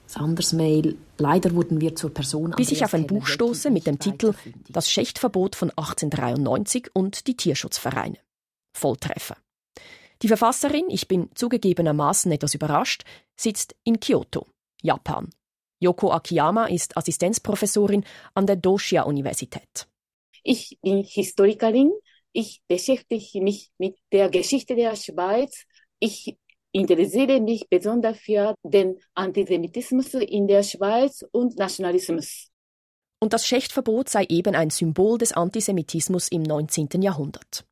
Sanders 0.08 0.52
Mail. 0.52 0.96
Leider 1.18 1.54
wurden 1.54 1.80
wir 1.80 1.94
zur 1.94 2.12
Person. 2.12 2.54
Bis 2.56 2.72
ich 2.72 2.84
auf 2.84 2.92
ein 2.92 3.06
Buch 3.06 3.28
stoße 3.28 3.70
mit 3.70 3.86
dem 3.86 4.00
Titel 4.00 4.34
Das 4.68 4.90
Schächtverbot 4.90 5.54
von 5.54 5.70
1893 5.70 6.90
und 6.94 7.28
die 7.28 7.36
Tierschutzvereine. 7.36 8.18
Volltreffer. 8.72 9.36
Die 10.22 10.28
Verfasserin, 10.28 10.86
ich 10.88 11.06
bin 11.06 11.28
zugegebenermaßen 11.36 12.32
etwas 12.32 12.54
überrascht, 12.54 13.04
sitzt 13.36 13.76
in 13.84 14.00
Kyoto, 14.00 14.48
Japan. 14.82 15.30
Yoko 15.80 16.12
Akiyama 16.12 16.66
ist 16.66 16.96
Assistenzprofessorin 16.96 18.04
an 18.34 18.46
der 18.46 18.56
Doshia-Universität. 18.56 19.86
Ich 20.42 20.78
bin 20.82 21.02
Historikerin. 21.02 21.92
Ich 22.32 22.62
beschäftige 22.68 23.42
mich 23.42 23.70
mit 23.78 23.96
der 24.12 24.30
Geschichte 24.30 24.74
der 24.74 24.96
Schweiz. 24.96 25.64
Ich 25.98 26.36
interessiere 26.72 27.40
mich 27.40 27.68
besonders 27.68 28.18
für 28.18 28.54
den 28.62 28.98
Antisemitismus 29.14 30.14
in 30.14 30.46
der 30.46 30.62
Schweiz 30.62 31.24
und 31.32 31.56
Nationalismus. 31.56 32.48
Und 33.18 33.32
das 33.32 33.46
Schächtverbot 33.46 34.08
sei 34.08 34.24
eben 34.28 34.54
ein 34.54 34.70
Symbol 34.70 35.18
des 35.18 35.32
Antisemitismus 35.32 36.28
im 36.28 36.42
19. 36.42 37.00
Jahrhundert. 37.00 37.66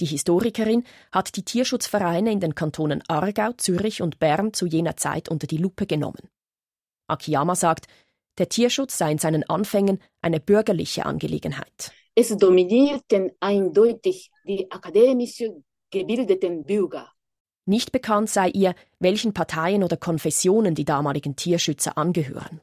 Die 0.00 0.06
Historikerin 0.06 0.84
hat 1.10 1.36
die 1.36 1.44
Tierschutzvereine 1.44 2.30
in 2.30 2.40
den 2.40 2.54
Kantonen 2.54 3.02
Aargau, 3.08 3.52
Zürich 3.52 4.02
und 4.02 4.18
Bern 4.18 4.52
zu 4.52 4.66
jener 4.66 4.96
Zeit 4.96 5.28
unter 5.28 5.46
die 5.46 5.56
Lupe 5.56 5.86
genommen. 5.86 6.28
Akiyama 7.08 7.54
sagt, 7.54 7.86
der 8.38 8.48
Tierschutz 8.48 8.98
sei 8.98 9.12
in 9.12 9.18
seinen 9.18 9.48
Anfängen 9.48 10.00
eine 10.20 10.40
bürgerliche 10.40 11.06
Angelegenheit. 11.06 11.92
Es 12.14 12.36
dominierten 12.36 13.32
eindeutig 13.40 14.30
die 14.46 14.70
akademisch 14.70 15.42
gebildeten 15.90 16.64
Bürger. 16.64 17.12
Nicht 17.64 17.92
bekannt 17.92 18.30
sei 18.30 18.48
ihr, 18.50 18.74
welchen 18.98 19.32
Parteien 19.32 19.82
oder 19.82 19.96
Konfessionen 19.96 20.74
die 20.74 20.84
damaligen 20.84 21.36
Tierschützer 21.36 21.98
angehören. 21.98 22.60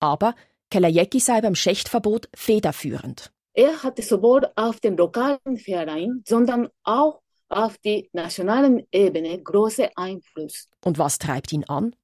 Aber 0.00 0.34
Kellerjecki 0.70 1.20
sei 1.20 1.40
beim 1.40 1.54
Schächtverbot 1.54 2.28
federführend. 2.34 3.32
Er 3.54 3.82
hatte 3.82 4.02
sowohl 4.02 4.50
auf 4.56 4.80
den 4.80 4.96
lokalen 4.96 5.56
Verein, 5.56 6.22
sondern 6.26 6.68
auch 6.82 7.22
auf 7.48 7.78
die 7.78 8.10
nationalen 8.12 8.86
Ebene 8.90 9.40
großen 9.40 9.88
Einfluss. 9.94 10.68
Und 10.84 10.98
was 10.98 11.18
treibt 11.18 11.52
ihn 11.52 11.64
an? 11.64 11.94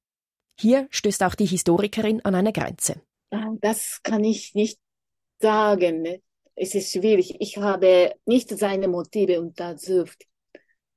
Hier 0.57 0.87
stößt 0.91 1.23
auch 1.23 1.35
die 1.35 1.45
Historikerin 1.45 2.23
an 2.23 2.35
eine 2.35 2.53
Grenze. 2.53 3.01
Ah, 3.31 3.49
das 3.59 3.99
kann 4.01 4.23
ich 4.23 4.55
nicht 4.55 4.79
sagen. 5.39 6.21
Es 6.55 6.75
ist 6.75 6.91
schwierig. 6.91 7.35
Ich 7.39 7.57
habe 7.57 8.13
nicht 8.25 8.49
seine 8.57 8.87
Motive 8.87 9.41
untersucht. 9.41 10.23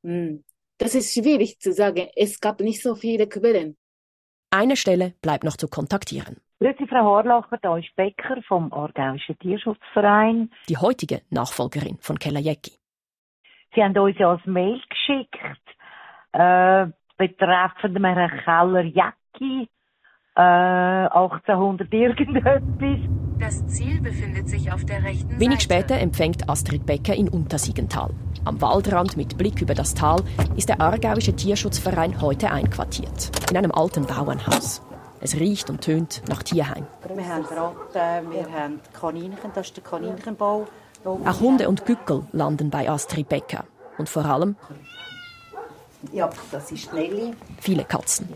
Hm. 0.05 0.45
Das 0.79 0.95
ist 0.95 1.13
schwierig 1.13 1.59
zu 1.59 1.73
sagen. 1.73 2.09
Es 2.15 2.39
gab 2.41 2.61
nicht 2.61 2.83
so 2.83 2.95
viele 2.95 3.29
Quellen. 3.29 3.77
Eine 4.51 4.77
Stelle 4.77 5.15
bleibt 5.21 5.43
noch 5.43 5.57
zu 5.57 5.67
kontaktieren. 5.67 6.37
Grüezi, 6.61 6.87
Frau 6.87 7.05
Horlacher, 7.05 7.59
da 7.61 7.77
ist 7.77 7.95
Becker 7.97 8.41
vom 8.47 8.73
Aargauischen 8.73 9.39
Tierschutzverein. 9.39 10.51
Die 10.69 10.77
heutige 10.77 11.23
Nachfolgerin 11.31 11.99
von 12.01 12.19
Kellerjecki. 12.19 12.73
Sie 13.75 13.83
haben 13.83 13.97
uns 13.99 14.17
ja 14.19 14.31
als 14.31 14.45
Mail 14.47 14.81
geschickt, 14.89 15.35
äh, 16.33 16.87
betreffend 17.17 17.99
Herrn 18.05 18.41
Keller-Jecki, 18.45 19.69
äh, 20.37 20.41
1800 20.41 21.93
irgendetwas. 21.93 22.63
Das 23.41 23.67
Ziel 23.67 24.01
befindet 24.01 24.49
sich 24.49 24.73
auf 24.73 24.85
der 24.85 25.03
rechten 25.03 25.41
Wenig 25.41 25.61
Seite. 25.61 25.63
später 25.63 26.01
empfängt 26.01 26.49
Astrid 26.49 26.87
Becker 26.87 27.15
in 27.15 27.29
Untersiegenthal. 27.29 28.11
Am 28.45 28.63
Waldrand 28.63 29.17
mit 29.17 29.37
Blick 29.37 29.61
über 29.61 29.75
das 29.75 29.93
Tal 29.95 30.21
ist 30.57 30.69
der 30.69 30.81
Aargauische 30.81 31.35
Tierschutzverein 31.35 32.21
heute 32.21 32.53
einquartiert. 32.53 33.33
In 33.51 33.57
einem 33.57 33.73
alten 33.73 34.07
Bauernhaus. 34.07 34.81
Es 35.25 35.35
riecht 35.37 35.71
und 35.71 35.81
tönt 35.81 36.21
nach 36.29 36.43
Tierheim. 36.43 36.87
Wir 37.15 37.27
haben 37.27 37.45
Ratten, 37.47 38.31
wir 38.31 38.47
haben 38.53 38.79
Kaninchen, 38.93 39.51
das 39.55 39.69
ist 39.69 39.77
der 39.79 39.83
Kaninchenbau. 39.83 40.67
Auch 41.03 41.41
Hunde 41.41 41.67
und 41.67 41.87
Gückel 41.87 42.25
landen 42.33 42.69
bei 42.69 42.91
Astrid 42.91 43.27
Becker. 43.29 43.65
Und 43.97 44.11
vor 44.11 44.27
allem 44.27 44.55
Ja, 46.13 46.29
das 46.53 46.71
ist 46.73 46.93
Nelly. 46.93 47.33
viele 47.59 47.85
Katzen. 47.85 48.29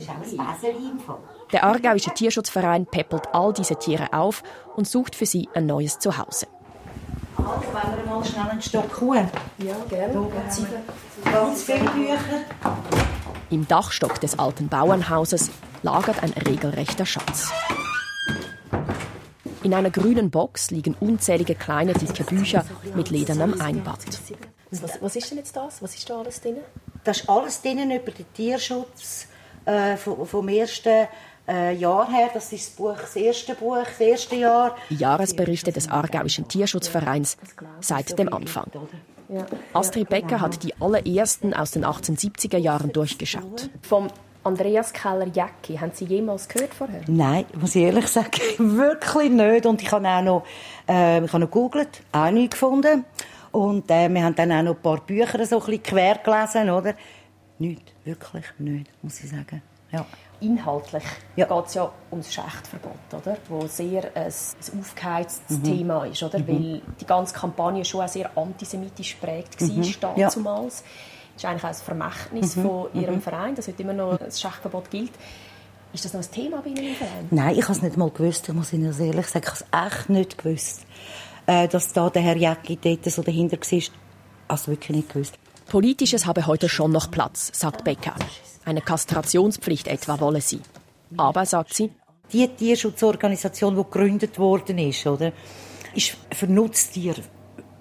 Der 1.52 1.64
Aargauische 1.64 2.10
Tierschutzverein 2.14 2.86
peppelt 2.86 3.24
all 3.34 3.52
diese 3.52 3.76
Tiere 3.76 4.10
auf 4.14 4.42
und 4.74 4.88
sucht 4.88 5.14
für 5.14 5.26
sie 5.26 5.46
ein 5.54 5.66
neues 5.66 5.98
Zuhause. 5.98 6.46
Also, 7.36 7.50
wenn 7.72 8.04
wir 8.04 8.10
mal 8.10 8.24
schnell 8.24 8.48
einen 8.48 8.62
Stock 8.62 8.98
holen. 9.00 9.30
Ja, 9.58 9.74
gerne. 9.90 10.26
Ganz 11.24 11.62
viele 11.64 11.80
Bücher. 11.90 13.06
Im 13.50 13.66
Dachstock 13.66 14.20
des 14.20 14.38
alten 14.38 14.68
Bauernhauses 14.68 15.50
lagert 15.82 16.22
ein 16.22 16.32
regelrechter 16.32 17.06
Schatz. 17.06 17.50
In 19.62 19.72
einer 19.72 19.90
grünen 19.90 20.30
Box 20.30 20.70
liegen 20.70 20.94
unzählige 21.00 21.54
kleine 21.54 21.94
dicke 21.94 22.24
Bücher 22.24 22.64
mit 22.94 23.10
ledernem 23.10 23.58
Einband. 23.60 24.04
Was, 24.70 25.00
was 25.00 25.16
ist 25.16 25.30
denn 25.30 25.38
jetzt 25.38 25.56
das? 25.56 25.82
Was 25.82 25.94
ist 25.94 26.08
da 26.10 26.18
alles 26.18 26.42
drin? 26.42 26.56
Das 27.04 27.20
ist 27.20 27.28
alles 27.28 27.62
drinnen 27.62 27.90
über 27.90 28.10
den 28.10 28.30
Tierschutz 28.34 29.28
äh, 29.64 29.96
vom, 29.96 30.26
vom 30.26 30.48
ersten 30.48 31.08
äh, 31.48 31.74
Jahr 31.74 32.10
her. 32.10 32.28
Das 32.34 32.52
ist 32.52 32.68
das, 32.68 32.76
Buch, 32.76 32.96
das 33.00 33.16
erste 33.16 33.54
Buch, 33.54 33.78
das 33.82 33.98
erste 33.98 34.36
Jahr. 34.36 34.76
Die 34.90 34.96
Jahresberichte 34.96 35.72
des 35.72 35.88
Aargauischen 35.88 36.48
Tierschutzvereins 36.48 37.38
seit 37.80 38.18
dem 38.18 38.30
Anfang. 38.30 38.70
Astrid 39.72 40.08
Becker 40.08 40.40
hat 40.40 40.62
die 40.62 40.74
allerersten 40.80 41.54
aus 41.54 41.72
den 41.72 41.84
1870er 41.84 42.58
Jahren 42.58 42.92
durchgeschaut. 42.92 43.70
Vom 43.82 44.08
Andreas 44.44 44.92
Keller-Jecki. 44.92 45.76
Haben 45.78 45.92
Sie 45.92 46.06
jemals 46.06 46.48
gehört 46.48 46.72
vorher? 46.72 47.02
Nein, 47.06 47.44
muss 47.60 47.74
ich 47.74 47.82
ehrlich 47.82 48.06
sagen, 48.08 48.40
wirklich 48.58 49.30
nicht. 49.30 49.66
Und 49.66 49.82
ich 49.82 49.92
habe 49.92 50.08
auch 50.08 50.22
noch, 50.22 50.44
äh, 50.88 51.24
ich 51.24 51.32
habe 51.32 51.40
noch 51.40 51.50
gegoogelt, 51.50 52.02
auch 52.12 52.30
nichts 52.30 52.52
gefunden. 52.52 53.04
Und 53.52 53.90
äh, 53.90 54.08
wir 54.08 54.24
haben 54.24 54.34
dann 54.34 54.52
auch 54.52 54.62
noch 54.62 54.76
ein 54.76 54.82
paar 54.82 55.00
Bücher 55.00 55.44
so 55.44 55.60
ein 55.60 55.66
bisschen 55.66 55.82
quer 55.82 56.16
gelesen, 56.16 56.70
oder? 56.70 56.94
Nicht, 57.58 57.92
wirklich 58.04 58.44
nicht, 58.58 58.90
muss 59.02 59.20
ich 59.20 59.30
sagen. 59.30 59.62
Ja. 59.90 60.06
Inhaltlich 60.40 61.02
Ja. 61.36 61.46
geht 61.46 61.66
es 61.66 61.74
ja 61.74 61.90
ums 62.12 62.32
Schächtverbot, 62.32 62.92
oder? 63.12 63.36
wo 63.48 63.66
sehr 63.66 64.04
ein, 64.14 64.26
ein 64.26 64.80
aufgeheiztes 64.80 65.58
Mhm. 65.58 65.64
Thema 65.64 66.04
ist, 66.06 66.22
oder? 66.22 66.38
weil 66.46 66.80
die 67.00 67.06
ganze 67.06 67.34
Kampagne 67.34 67.84
schon 67.84 68.02
auch 68.02 68.08
sehr 68.08 68.30
antisemitisch 68.36 69.18
geprägt 69.20 69.60
war, 69.60 69.68
Mhm. 69.68 69.94
Ja. 70.16 70.30
damals. 70.30 70.82
Das 71.34 71.44
ist 71.44 71.44
eigentlich 71.44 71.64
auch 71.64 71.68
ein 71.68 71.74
Vermächtnis 71.74 72.56
Mhm. 72.56 72.62
von 72.62 72.86
Ihrem 72.94 73.14
Mhm. 73.16 73.20
Verein, 73.22 73.54
dass 73.54 73.68
heute 73.68 73.82
immer 73.82 73.92
noch 73.92 74.16
das 74.18 74.40
Schächtverbot 74.40 74.90
gilt. 74.90 75.12
Ist 75.92 76.04
das 76.04 76.12
noch 76.12 76.20
ein 76.22 76.30
Thema 76.30 76.60
bei 76.62 76.70
Ihnen 76.70 76.88
im 76.88 76.94
Verein? 76.94 77.26
Nein, 77.30 77.56
ich 77.56 77.62
habe 77.62 77.72
es 77.72 77.82
nicht 77.82 77.96
mal 77.96 78.10
gewusst, 78.10 78.48
ich 78.48 78.54
muss 78.54 78.72
Ihnen 78.72 78.92
ehrlich 79.00 79.26
sagen, 79.26 79.44
ich 79.46 79.50
habe 79.72 79.86
es 79.88 79.96
echt 79.96 80.08
nicht 80.10 80.38
gewusst, 80.38 80.82
äh, 81.46 81.66
dass 81.66 81.92
da 81.92 82.10
der 82.10 82.22
Herr 82.22 82.36
Jäcki 82.36 82.76
dort 82.80 83.04
so 83.06 83.22
dahinter 83.22 83.56
war. 83.58 83.82
Also 84.48 84.70
wirklich 84.70 84.96
nicht 84.96 85.12
gewusst. 85.12 85.34
Politisches 85.68 86.24
habe 86.24 86.46
heute 86.46 86.68
schon 86.68 86.92
noch 86.92 87.10
Platz, 87.10 87.50
sagt 87.52 87.84
Becker. 87.84 88.14
Eine 88.64 88.80
Kastrationspflicht 88.80 89.86
etwa 89.86 90.18
wolle 90.18 90.40
sie. 90.40 90.60
Aber, 91.16 91.44
sagt 91.44 91.74
sie, 91.74 91.90
Die 92.32 92.48
Tierschutzorganisation, 92.48 93.76
die 93.76 93.82
gegründet 93.82 94.38
worden 94.38 94.78
ist, 94.78 95.06
oder, 95.06 95.32
ist 95.94 96.16
für 96.32 96.46
Nutztiere 96.46 97.22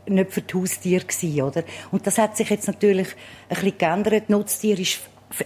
nicht 0.10 0.32
für 0.32 0.42
die 0.42 0.54
Haustiere 0.54 1.06
gewesen, 1.06 1.42
oder? 1.42 1.64
Und 1.92 2.08
das 2.08 2.18
hat 2.18 2.38
sich 2.38 2.50
jetzt 2.50 2.68
natürlich 2.68 3.10
ein 3.50 3.56
bisschen 3.56 3.78
geändert. 3.78 4.30
Nutztier 4.30 4.80
ist 4.80 5.00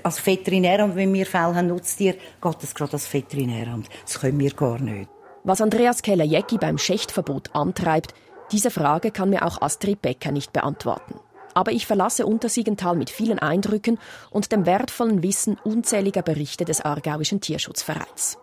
als 0.04 0.24
Veterinär 0.24 0.84
und 0.84 0.96
wenn 0.96 1.12
wir 1.14 1.26
Fälle 1.26 1.56
haben 1.56 1.68
Nutztier, 1.68 2.14
geht 2.14 2.58
das 2.62 2.76
gerade 2.76 2.94
als 2.94 3.12
Veterinäramt. 3.12 3.90
Das 4.04 4.20
können 4.20 4.40
wir 4.40 4.52
gar 4.52 4.80
nicht. 4.80 5.10
Was 5.44 5.62
Andreas 5.62 6.04
Keller-Jecki 6.04 6.60
beim 6.60 6.78
Schächtverbot 6.78 7.56
antreibt, 7.56 8.14
diese 8.52 8.70
Frage 8.70 9.10
kann 9.10 9.32
mir 9.32 9.46
auch 9.46 9.62
Astrid 9.62 10.02
Becker 10.02 10.32
nicht 10.32 10.54
beantworten. 10.54 11.16
Aber 11.54 11.72
ich 11.72 11.86
verlasse 11.86 12.26
Untersiegenthal 12.26 12.96
mit 12.96 13.10
vielen 13.10 13.40
Eindrücken 13.40 14.00
und 14.30 14.52
dem 14.52 14.66
wertvollen 14.66 15.24
Wissen 15.24 15.58
unzähliger 15.64 16.22
Berichte 16.22 16.66
des 16.66 16.82
Aargauischen 16.82 17.42
Tierschutzvereins. 17.42 18.38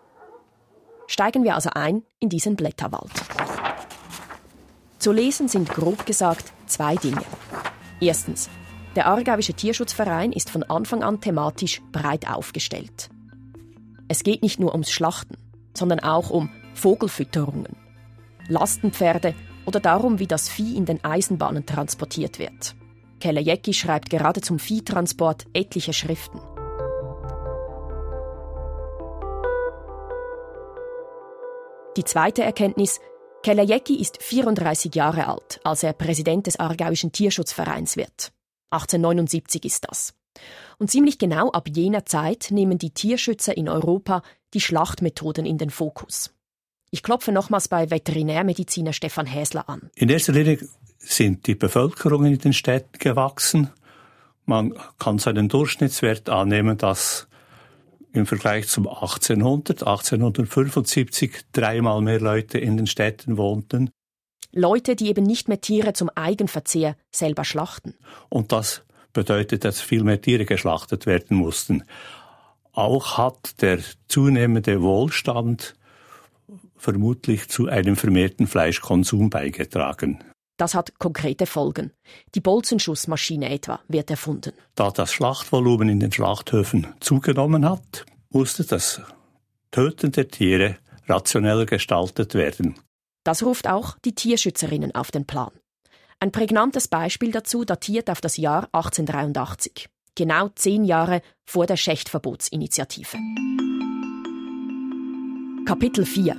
Steigen 1.07 1.43
wir 1.43 1.55
also 1.55 1.71
ein 1.73 2.03
in 2.19 2.29
diesen 2.29 2.55
Blätterwald. 2.55 3.11
Zu 4.99 5.11
lesen 5.11 5.47
sind 5.47 5.69
grob 5.69 6.05
gesagt 6.05 6.51
zwei 6.67 6.95
Dinge. 6.95 7.23
Erstens, 7.99 8.49
der 8.95 9.07
Aargauische 9.07 9.53
Tierschutzverein 9.53 10.31
ist 10.31 10.49
von 10.49 10.63
Anfang 10.63 11.03
an 11.03 11.21
thematisch 11.21 11.81
breit 11.91 12.29
aufgestellt. 12.29 13.09
Es 14.07 14.23
geht 14.23 14.41
nicht 14.43 14.59
nur 14.59 14.71
ums 14.73 14.91
Schlachten, 14.91 15.37
sondern 15.73 15.99
auch 15.99 16.29
um 16.29 16.49
Vogelfütterungen, 16.73 17.75
Lastenpferde 18.47 19.35
oder 19.65 19.79
darum, 19.79 20.19
wie 20.19 20.27
das 20.27 20.49
Vieh 20.49 20.75
in 20.75 20.85
den 20.85 21.03
Eisenbahnen 21.03 21.65
transportiert 21.65 22.39
wird. 22.39 22.75
Kelejecki 23.19 23.73
schreibt 23.73 24.09
gerade 24.09 24.41
zum 24.41 24.59
Viehtransport 24.59 25.45
etliche 25.53 25.93
Schriften. 25.93 26.39
Die 31.97 32.03
zweite 32.03 32.43
Erkenntnis, 32.43 32.99
Kelejecki 33.43 33.99
ist 33.99 34.21
34 34.21 34.93
Jahre 34.95 35.27
alt, 35.27 35.59
als 35.63 35.83
er 35.83 35.93
Präsident 35.93 36.47
des 36.47 36.59
Aargauischen 36.59 37.11
Tierschutzvereins 37.11 37.97
wird. 37.97 38.31
1879 38.71 39.65
ist 39.65 39.85
das. 39.89 40.13
Und 40.77 40.89
ziemlich 40.89 41.17
genau 41.17 41.51
ab 41.51 41.67
jener 41.67 42.05
Zeit 42.05 42.49
nehmen 42.51 42.77
die 42.77 42.91
Tierschützer 42.91 43.57
in 43.57 43.67
Europa 43.67 44.21
die 44.53 44.61
Schlachtmethoden 44.61 45.45
in 45.45 45.57
den 45.57 45.69
Fokus. 45.69 46.33
Ich 46.91 47.03
klopfe 47.03 47.31
nochmals 47.31 47.67
bei 47.67 47.91
Veterinärmediziner 47.91 48.93
Stefan 48.93 49.25
Häsler 49.25 49.69
an. 49.69 49.89
In 49.95 50.09
erster 50.09 50.33
Linie 50.33 50.57
sind 51.09 51.47
die 51.47 51.55
Bevölkerungen 51.55 52.33
in 52.33 52.39
den 52.39 52.53
Städten 52.53 52.99
gewachsen. 52.99 53.69
Man 54.45 54.73
kann 54.99 55.17
seinen 55.17 55.49
Durchschnittswert 55.49 56.29
annehmen, 56.29 56.77
dass 56.77 57.27
im 58.13 58.25
Vergleich 58.25 58.67
zum 58.67 58.87
1800, 58.87 59.81
1875 59.81 61.45
dreimal 61.51 62.01
mehr 62.01 62.19
Leute 62.19 62.57
in 62.57 62.77
den 62.77 62.87
Städten 62.87 63.37
wohnten. 63.37 63.89
Leute, 64.51 64.95
die 64.95 65.07
eben 65.07 65.25
nicht 65.25 65.47
mehr 65.47 65.61
Tiere 65.61 65.93
zum 65.93 66.09
Eigenverzehr 66.09 66.95
selber 67.11 67.43
schlachten. 67.43 67.95
Und 68.29 68.51
das 68.51 68.83
bedeutet, 69.13 69.63
dass 69.65 69.81
viel 69.81 70.03
mehr 70.03 70.21
Tiere 70.21 70.45
geschlachtet 70.45 71.05
werden 71.05 71.37
mussten. 71.37 71.83
Auch 72.71 73.17
hat 73.17 73.61
der 73.61 73.79
zunehmende 74.07 74.81
Wohlstand 74.81 75.75
vermutlich 76.77 77.49
zu 77.49 77.67
einem 77.67 77.95
vermehrten 77.95 78.47
Fleischkonsum 78.47 79.29
beigetragen. 79.29 80.23
Das 80.59 80.75
hat 80.75 80.99
konkrete 80.99 81.45
Folgen. 81.45 81.93
Die 82.35 82.41
Bolzenschussmaschine 82.41 83.49
etwa 83.49 83.79
wird 83.87 84.11
erfunden. 84.11 84.51
Da 84.75 84.91
das 84.91 85.13
Schlachtvolumen 85.13 85.87
in 85.87 86.01
den 86.01 86.11
Schlachthöfen 86.11 86.87
zugenommen 86.99 87.67
hat, 87.67 88.05
musste 88.29 88.65
das 88.65 89.01
Töten 89.71 90.11
der 90.11 90.27
Tiere 90.27 90.75
rationeller 91.07 91.65
gestaltet 91.65 92.35
werden. 92.35 92.75
Das 93.23 93.41
ruft 93.41 93.69
auch 93.69 93.97
die 94.03 94.13
Tierschützerinnen 94.13 94.93
auf 94.93 95.11
den 95.11 95.25
Plan. 95.25 95.51
Ein 96.19 96.33
prägnantes 96.33 96.89
Beispiel 96.89 97.31
dazu 97.31 97.63
datiert 97.63 98.09
auf 98.09 98.19
das 98.19 98.35
Jahr 98.35 98.65
1883, 98.73 99.87
genau 100.15 100.49
zehn 100.55 100.83
Jahre 100.83 101.21
vor 101.45 101.67
der 101.67 101.77
Schächtverbotsinitiative. 101.77 103.15
Kapitel 105.65 106.05
4 106.05 106.35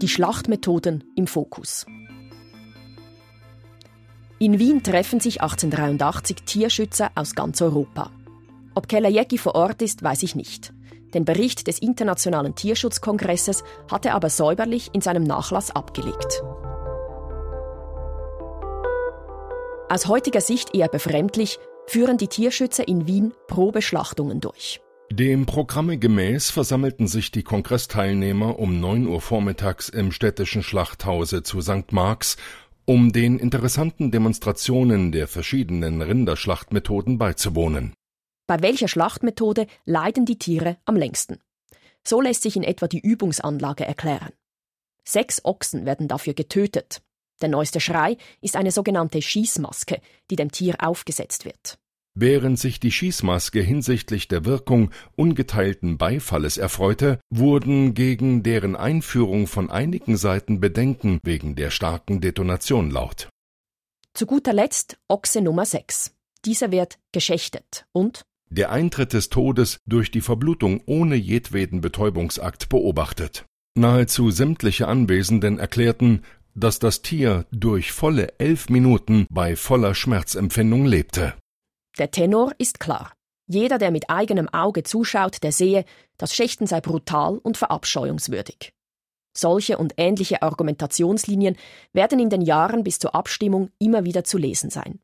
Die 0.00 0.08
Schlachtmethoden 0.08 1.02
im 1.16 1.26
Fokus. 1.26 1.86
In 4.44 4.58
Wien 4.58 4.82
treffen 4.82 5.20
sich 5.20 5.40
1883 5.40 6.36
Tierschützer 6.44 7.10
aus 7.14 7.34
ganz 7.34 7.62
Europa. 7.62 8.10
Ob 8.74 8.90
Kelajecki 8.90 9.38
vor 9.38 9.54
Ort 9.54 9.80
ist, 9.80 10.02
weiß 10.02 10.22
ich 10.22 10.34
nicht. 10.34 10.74
Den 11.14 11.24
Bericht 11.24 11.66
des 11.66 11.78
Internationalen 11.78 12.54
Tierschutzkongresses 12.54 13.64
hat 13.90 14.04
er 14.04 14.14
aber 14.14 14.28
säuberlich 14.28 14.90
in 14.92 15.00
seinem 15.00 15.22
Nachlass 15.22 15.70
abgelegt. 15.70 16.42
Aus 19.88 20.08
heutiger 20.08 20.42
Sicht 20.42 20.74
eher 20.74 20.88
befremdlich 20.88 21.58
führen 21.86 22.18
die 22.18 22.28
Tierschützer 22.28 22.86
in 22.86 23.06
Wien 23.06 23.32
Probeschlachtungen 23.48 24.42
durch. 24.42 24.82
Dem 25.10 25.46
Programme 25.46 25.96
gemäß 25.96 26.50
versammelten 26.50 27.06
sich 27.06 27.30
die 27.30 27.44
Kongressteilnehmer 27.44 28.58
um 28.58 28.80
9 28.80 29.06
Uhr 29.06 29.20
vormittags 29.20 29.88
im 29.88 30.10
städtischen 30.12 30.62
Schlachthause 30.62 31.42
zu 31.42 31.60
St. 31.60 31.92
Marks, 31.92 32.36
um 32.86 33.12
den 33.12 33.38
interessanten 33.38 34.10
Demonstrationen 34.10 35.12
der 35.12 35.28
verschiedenen 35.28 36.02
Rinderschlachtmethoden 36.02 37.18
beizuwohnen. 37.18 37.94
Bei 38.46 38.60
welcher 38.60 38.88
Schlachtmethode 38.88 39.66
leiden 39.86 40.26
die 40.26 40.38
Tiere 40.38 40.76
am 40.84 40.96
längsten? 40.96 41.40
So 42.06 42.20
lässt 42.20 42.42
sich 42.42 42.56
in 42.56 42.62
etwa 42.62 42.86
die 42.86 43.00
Übungsanlage 43.00 43.86
erklären. 43.86 44.32
Sechs 45.04 45.44
Ochsen 45.44 45.86
werden 45.86 46.08
dafür 46.08 46.34
getötet. 46.34 47.02
Der 47.40 47.48
neueste 47.48 47.80
Schrei 47.80 48.16
ist 48.40 48.56
eine 48.56 48.70
sogenannte 48.70 49.22
Schießmaske, 49.22 50.00
die 50.30 50.36
dem 50.36 50.52
Tier 50.52 50.76
aufgesetzt 50.78 51.44
wird. 51.44 51.78
Während 52.16 52.60
sich 52.60 52.78
die 52.78 52.92
Schießmaske 52.92 53.60
hinsichtlich 53.60 54.28
der 54.28 54.44
Wirkung 54.44 54.90
ungeteilten 55.16 55.98
Beifalles 55.98 56.58
erfreute, 56.58 57.18
wurden 57.28 57.94
gegen 57.94 58.44
deren 58.44 58.76
Einführung 58.76 59.48
von 59.48 59.68
einigen 59.68 60.16
Seiten 60.16 60.60
Bedenken 60.60 61.18
wegen 61.24 61.56
der 61.56 61.70
starken 61.70 62.20
Detonation 62.20 62.90
laut. 62.90 63.28
Zu 64.14 64.26
guter 64.26 64.52
Letzt 64.52 64.96
Ochse 65.08 65.40
Nummer 65.40 65.66
6. 65.66 66.12
Dieser 66.44 66.70
wird 66.70 66.98
geschächtet 67.10 67.86
und 67.90 68.22
der 68.48 68.70
Eintritt 68.70 69.12
des 69.12 69.28
Todes 69.28 69.78
durch 69.84 70.12
die 70.12 70.20
Verblutung 70.20 70.82
ohne 70.86 71.16
jedweden 71.16 71.80
Betäubungsakt 71.80 72.68
beobachtet. 72.68 73.44
Nahezu 73.76 74.30
sämtliche 74.30 74.86
Anwesenden 74.86 75.58
erklärten, 75.58 76.22
dass 76.54 76.78
das 76.78 77.02
Tier 77.02 77.46
durch 77.50 77.90
volle 77.90 78.38
elf 78.38 78.68
Minuten 78.68 79.26
bei 79.30 79.56
voller 79.56 79.96
Schmerzempfindung 79.96 80.86
lebte. 80.86 81.34
Der 81.98 82.10
Tenor 82.10 82.52
ist 82.58 82.80
klar. 82.80 83.12
Jeder, 83.46 83.78
der 83.78 83.90
mit 83.90 84.10
eigenem 84.10 84.48
Auge 84.48 84.82
zuschaut, 84.82 85.42
der 85.42 85.52
sehe, 85.52 85.84
das 86.16 86.34
Schächten 86.34 86.66
sei 86.66 86.80
brutal 86.80 87.38
und 87.38 87.56
verabscheuungswürdig. 87.56 88.72
Solche 89.36 89.78
und 89.78 89.94
ähnliche 89.96 90.42
Argumentationslinien 90.42 91.56
werden 91.92 92.18
in 92.20 92.30
den 92.30 92.40
Jahren 92.40 92.84
bis 92.84 92.98
zur 92.98 93.14
Abstimmung 93.14 93.70
immer 93.78 94.04
wieder 94.04 94.24
zu 94.24 94.38
lesen 94.38 94.70
sein. 94.70 95.00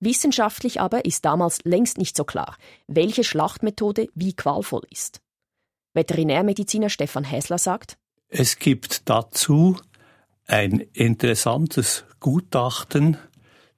Wissenschaftlich 0.00 0.80
aber 0.80 1.04
ist 1.04 1.24
damals 1.24 1.64
längst 1.64 1.98
nicht 1.98 2.16
so 2.16 2.24
klar, 2.24 2.56
welche 2.86 3.24
Schlachtmethode 3.24 4.08
wie 4.14 4.34
qualvoll 4.34 4.82
ist. 4.90 5.20
Veterinärmediziner 5.92 6.88
Stefan 6.88 7.24
Häsler 7.24 7.58
sagt, 7.58 7.98
es 8.28 8.58
gibt 8.58 9.08
dazu 9.08 9.76
ein 10.46 10.80
interessantes 10.92 12.04
Gutachten 12.20 13.16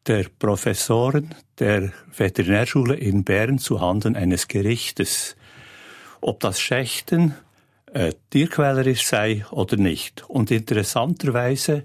der 0.07 0.27
Professoren 0.39 1.35
der 1.59 1.93
Veterinärschule 2.17 2.95
in 2.97 3.25
Bern 3.25 3.59
zuhanden 3.59 4.17
eines 4.17 4.49
Gerichtes, 4.49 5.37
ob 6.21 6.41
das 6.41 6.61
Schächten 6.61 7.35
äh, 7.93 8.13
tierquälerisch 8.31 9.07
sei 9.07 9.45
oder 9.51 9.77
nicht. 9.77 10.29
Und 10.29 10.51
interessanterweise 10.51 11.85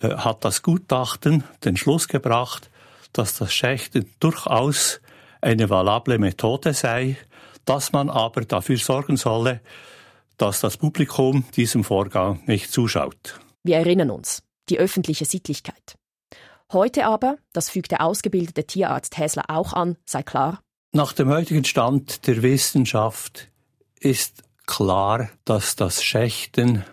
äh, 0.00 0.08
hat 0.08 0.44
das 0.44 0.62
Gutachten 0.62 1.44
den 1.64 1.76
Schluss 1.76 2.08
gebracht, 2.08 2.70
dass 3.12 3.36
das 3.36 3.52
Schächten 3.52 4.10
durchaus 4.20 5.00
eine 5.40 5.70
valable 5.70 6.18
Methode 6.18 6.72
sei, 6.72 7.16
dass 7.64 7.92
man 7.92 8.08
aber 8.10 8.42
dafür 8.42 8.78
sorgen 8.78 9.16
solle, 9.16 9.60
dass 10.36 10.60
das 10.60 10.76
Publikum 10.76 11.44
diesem 11.56 11.84
Vorgang 11.84 12.40
nicht 12.46 12.72
zuschaut. 12.72 13.40
Wir 13.62 13.76
erinnern 13.76 14.10
uns, 14.10 14.42
die 14.68 14.78
öffentliche 14.78 15.24
Sittlichkeit. 15.24 15.97
Heute 16.70 17.06
aber, 17.06 17.38
das 17.54 17.70
fügt 17.70 17.92
der 17.92 18.02
ausgebildete 18.02 18.64
Tierarzt 18.64 19.16
Häsler 19.16 19.44
auch 19.48 19.72
an, 19.72 19.96
sei 20.04 20.22
klar. 20.22 20.60
Nach 20.92 21.14
dem 21.14 21.30
heutigen 21.30 21.64
Stand 21.64 22.26
der 22.26 22.42
Wissenschaft 22.42 23.48
ist 24.00 24.42
klar, 24.66 25.30
dass 25.46 25.76
das 25.76 26.04
Schächten 26.04 26.84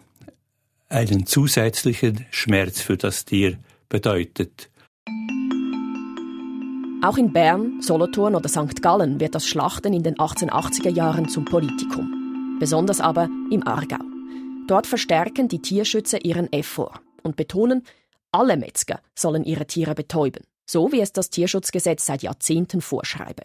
einen 0.88 1.26
zusätzlichen 1.26 2.26
Schmerz 2.32 2.80
für 2.80 2.96
das 2.96 3.26
Tier 3.26 3.58
bedeutet. 3.90 4.70
Auch 7.04 7.18
in 7.18 7.34
Bern, 7.34 7.82
Solothurn 7.82 8.36
oder 8.36 8.48
St. 8.48 8.82
Gallen 8.82 9.20
wird 9.20 9.36
das 9.36 9.46
Schlachten 9.46 9.94
in 9.94 10.04
den 10.04 10.16
1880er 10.16 10.90
Jahren 10.90 11.28
zum 11.28 11.44
Politikum. 11.44 12.58
Besonders 12.62 13.02
aber 13.02 13.30
im 13.52 13.68
Aargau. 13.68 14.00
Dort 14.68 14.88
verstärken 14.88 15.50
die 15.50 15.62
Tierschützer 15.62 16.24
ihren 16.24 16.52
Effort 16.54 17.02
und 17.24 17.36
betonen, 17.36 17.84
Alle 18.36 18.58
Metzger 18.58 19.00
sollen 19.18 19.46
ihre 19.46 19.66
Tiere 19.66 19.96
betäuben, 19.96 20.44
so 20.70 20.92
wie 20.92 21.00
es 21.00 21.14
das 21.14 21.30
Tierschutzgesetz 21.30 22.06
seit 22.06 22.22
Jahrzehnten 22.22 22.82
vorschreibe. 22.82 23.44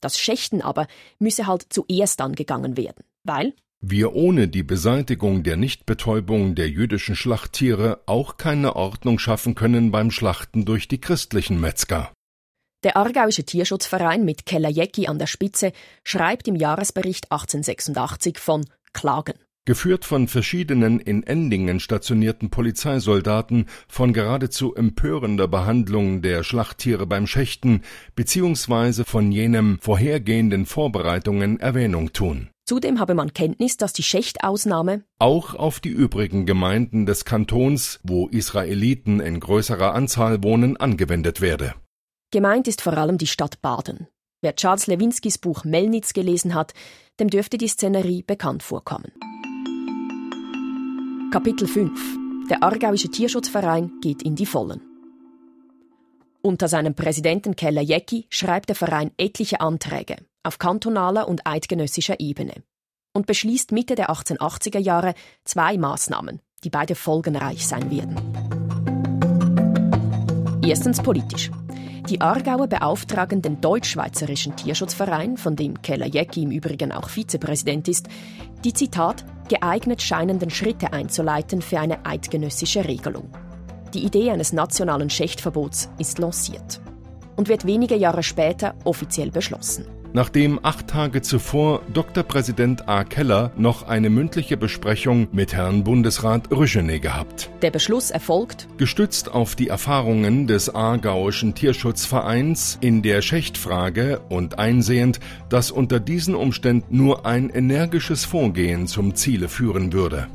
Das 0.00 0.18
Schächten 0.18 0.62
aber 0.62 0.88
müsse 1.20 1.46
halt 1.46 1.66
zuerst 1.68 2.20
angegangen 2.20 2.76
werden, 2.76 3.04
weil 3.22 3.54
wir 3.80 4.12
ohne 4.14 4.48
die 4.48 4.64
Beseitigung 4.64 5.44
der 5.44 5.56
Nichtbetäubung 5.56 6.56
der 6.56 6.68
jüdischen 6.68 7.14
Schlachttiere 7.14 8.02
auch 8.06 8.36
keine 8.36 8.74
Ordnung 8.74 9.20
schaffen 9.20 9.54
können 9.54 9.92
beim 9.92 10.10
Schlachten 10.10 10.64
durch 10.64 10.88
die 10.88 11.00
christlichen 11.00 11.60
Metzger. 11.60 12.12
Der 12.82 12.96
Aargauische 12.96 13.44
Tierschutzverein 13.44 14.24
mit 14.24 14.44
Keller 14.44 14.70
Jecki 14.70 15.06
an 15.06 15.20
der 15.20 15.28
Spitze 15.28 15.70
schreibt 16.02 16.48
im 16.48 16.56
Jahresbericht 16.56 17.30
1886 17.30 18.38
von 18.38 18.64
Klagen. 18.92 19.38
Geführt 19.70 20.04
von 20.04 20.26
verschiedenen 20.26 20.98
in 20.98 21.22
Endingen 21.22 21.78
stationierten 21.78 22.50
Polizeisoldaten 22.50 23.66
von 23.86 24.12
geradezu 24.12 24.74
empörender 24.74 25.46
Behandlung 25.46 26.22
der 26.22 26.42
Schlachttiere 26.42 27.06
beim 27.06 27.28
Schächten 27.28 27.82
beziehungsweise 28.16 29.04
von 29.04 29.30
jenem 29.30 29.78
vorhergehenden 29.80 30.66
Vorbereitungen 30.66 31.60
Erwähnung 31.60 32.12
tun. 32.12 32.48
Zudem 32.66 32.98
habe 32.98 33.14
man 33.14 33.32
Kenntnis, 33.32 33.76
dass 33.76 33.92
die 33.92 34.02
Schächtausnahme 34.02 35.04
auch 35.20 35.54
auf 35.54 35.78
die 35.78 35.90
übrigen 35.90 36.46
Gemeinden 36.46 37.06
des 37.06 37.24
Kantons, 37.24 38.00
wo 38.02 38.26
Israeliten 38.26 39.20
in 39.20 39.38
größerer 39.38 39.94
Anzahl 39.94 40.42
wohnen, 40.42 40.78
angewendet 40.78 41.40
werde. 41.40 41.76
Gemeint 42.32 42.66
ist 42.66 42.82
vor 42.82 42.98
allem 42.98 43.18
die 43.18 43.28
Stadt 43.28 43.62
Baden. 43.62 44.08
Wer 44.42 44.56
Charles 44.56 44.88
Lewinskis 44.88 45.38
Buch 45.38 45.62
Melnitz 45.62 46.12
gelesen 46.12 46.56
hat, 46.56 46.74
dem 47.20 47.30
dürfte 47.30 47.56
die 47.56 47.68
Szenerie 47.68 48.24
bekannt 48.24 48.64
vorkommen. 48.64 49.12
Kapitel 51.30 51.68
5 51.68 52.48
Der 52.50 52.64
Aargauische 52.64 53.08
Tierschutzverein 53.08 54.00
geht 54.00 54.22
in 54.24 54.34
die 54.34 54.46
Vollen. 54.46 54.80
Unter 56.42 56.66
seinem 56.66 56.96
Präsidenten 56.96 57.54
Keller 57.54 57.82
Jecki 57.82 58.26
schreibt 58.30 58.68
der 58.68 58.74
Verein 58.74 59.12
etliche 59.16 59.60
Anträge, 59.60 60.16
auf 60.42 60.58
kantonaler 60.58 61.28
und 61.28 61.46
eidgenössischer 61.46 62.18
Ebene 62.18 62.64
und 63.12 63.26
beschließt 63.26 63.70
Mitte 63.70 63.94
der 63.94 64.10
1880er 64.10 64.80
Jahre 64.80 65.14
zwei 65.44 65.78
Maßnahmen, 65.78 66.40
die 66.64 66.70
beide 66.70 66.96
folgenreich 66.96 67.64
sein 67.64 67.92
werden. 67.92 68.16
Erstens 70.66 71.00
politisch. 71.00 71.52
Die 72.08 72.20
Aargauer 72.20 72.66
beauftragen 72.66 73.42
den 73.42 73.60
Deutschschweizerischen 73.60 74.56
Tierschutzverein, 74.56 75.36
von 75.36 75.54
dem 75.54 75.80
Keller 75.82 76.06
Jecki 76.06 76.42
im 76.42 76.50
Übrigen 76.50 76.92
auch 76.92 77.08
Vizepräsident 77.08 77.88
ist, 77.88 78.08
die 78.64 78.72
Zitat 78.72 79.24
geeignet 79.48 80.00
scheinenden 80.00 80.50
Schritte 80.50 80.92
einzuleiten 80.92 81.60
für 81.60 81.78
eine 81.78 82.04
eidgenössische 82.06 82.84
Regelung. 82.84 83.28
Die 83.94 84.04
Idee 84.04 84.30
eines 84.30 84.52
nationalen 84.52 85.10
Schächtverbots 85.10 85.90
ist 85.98 86.18
lanciert 86.18 86.80
und 87.36 87.48
wird 87.48 87.66
wenige 87.66 87.96
Jahre 87.96 88.22
später 88.22 88.74
offiziell 88.84 89.30
beschlossen 89.30 89.86
nachdem 90.12 90.58
acht 90.62 90.88
Tage 90.88 91.22
zuvor 91.22 91.82
Dr. 91.92 92.22
Präsident 92.22 92.88
A. 92.88 93.04
Keller 93.04 93.52
noch 93.56 93.86
eine 93.86 94.10
mündliche 94.10 94.56
Besprechung 94.56 95.28
mit 95.32 95.52
Herrn 95.52 95.84
Bundesrat 95.84 96.50
Rüschene 96.50 97.00
gehabt. 97.00 97.50
Der 97.62 97.70
Beschluss 97.70 98.10
erfolgt 98.10 98.68
gestützt 98.76 99.30
auf 99.30 99.54
die 99.54 99.68
Erfahrungen 99.68 100.46
des 100.46 100.74
Aargauischen 100.74 101.54
Tierschutzvereins 101.54 102.78
in 102.80 103.02
der 103.02 103.22
Schächtfrage 103.22 104.20
und 104.28 104.58
einsehend, 104.58 105.20
dass 105.48 105.70
unter 105.70 106.00
diesen 106.00 106.34
Umständen 106.34 106.96
nur 106.96 107.26
ein 107.26 107.50
energisches 107.50 108.24
Vorgehen 108.24 108.86
zum 108.86 109.14
Ziele 109.14 109.48
führen 109.48 109.92
würde. 109.92 110.28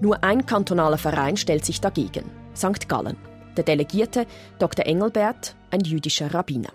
Nur 0.00 0.24
ein 0.24 0.46
kantonaler 0.46 0.98
Verein 0.98 1.36
stellt 1.36 1.64
sich 1.64 1.80
dagegen, 1.80 2.24
St. 2.56 2.88
Gallen. 2.88 3.16
Der 3.56 3.64
Delegierte 3.64 4.26
Dr. 4.58 4.86
Engelbert, 4.86 5.56
ein 5.70 5.80
jüdischer 5.80 6.32
Rabbiner. 6.32 6.70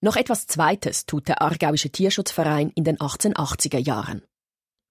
Noch 0.00 0.14
etwas 0.14 0.46
Zweites 0.46 1.06
tut 1.06 1.26
der 1.26 1.42
Aargauische 1.42 1.90
Tierschutzverein 1.90 2.70
in 2.76 2.84
den 2.84 2.98
1880er 2.98 3.78
Jahren. 3.78 4.22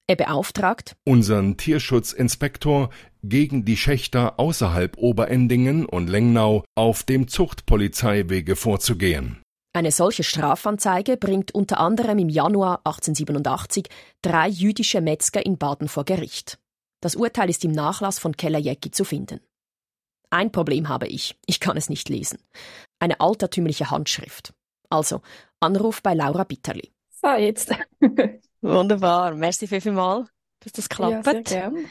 Er 0.09 0.17
beauftragt 0.17 0.95
unseren 1.05 1.57
Tierschutzinspektor 1.57 2.89
gegen 3.23 3.63
die 3.63 3.77
Schächter 3.77 4.39
außerhalb 4.39 4.97
Oberendingen 4.97 5.85
und 5.85 6.07
Lengnau 6.07 6.63
auf 6.75 7.03
dem 7.03 7.27
Zuchtpolizeiwege 7.27 8.55
vorzugehen. 8.55 9.41
Eine 9.73 9.91
solche 9.91 10.23
Strafanzeige 10.23 11.17
bringt 11.17 11.53
unter 11.53 11.79
anderem 11.79 12.19
im 12.19 12.29
Januar 12.29 12.79
1887 12.85 13.87
drei 14.21 14.47
jüdische 14.47 15.01
Metzger 15.01 15.45
in 15.45 15.57
Baden 15.57 15.87
vor 15.87 16.03
Gericht. 16.03 16.57
Das 17.01 17.15
Urteil 17.15 17.49
ist 17.49 17.63
im 17.63 17.71
Nachlass 17.71 18.19
von 18.19 18.35
Keller 18.35 18.59
Jecki 18.59 18.91
zu 18.91 19.05
finden. 19.05 19.39
Ein 20.29 20.51
Problem 20.51 20.89
habe 20.89 21.07
ich, 21.07 21.37
ich 21.45 21.59
kann 21.59 21.77
es 21.77 21.89
nicht 21.89 22.09
lesen. 22.09 22.39
Eine 22.99 23.19
altertümliche 23.19 23.91
Handschrift. 23.91 24.53
Also, 24.89 25.21
Anruf 25.59 26.01
bei 26.01 26.13
Laura 26.13 26.43
Bitterli. 26.43 26.91
So, 27.09 27.29
jetzt. 27.29 27.71
Wunderbar. 28.61 29.33
Merci 29.35 29.67
vielmals, 29.67 30.29
dass 30.59 30.73
das 30.73 30.89
klappt. 30.89 31.11
Ja, 31.11 31.23
sehr 31.23 31.41
gern. 31.43 31.85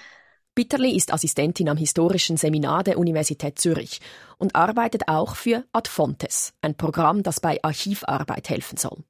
Bitterli 0.54 0.96
ist 0.96 1.12
Assistentin 1.12 1.68
am 1.68 1.76
Historischen 1.76 2.38
Seminar 2.38 2.82
der 2.82 2.98
Universität 2.98 3.58
Zürich 3.58 4.00
und 4.38 4.54
arbeitet 4.54 5.06
auch 5.06 5.36
für 5.36 5.64
Adfontes, 5.72 6.54
ein 6.62 6.74
Programm, 6.76 7.22
das 7.22 7.40
bei 7.40 7.62
Archivarbeit 7.62 8.48
helfen 8.48 8.78
soll. 8.78 9.04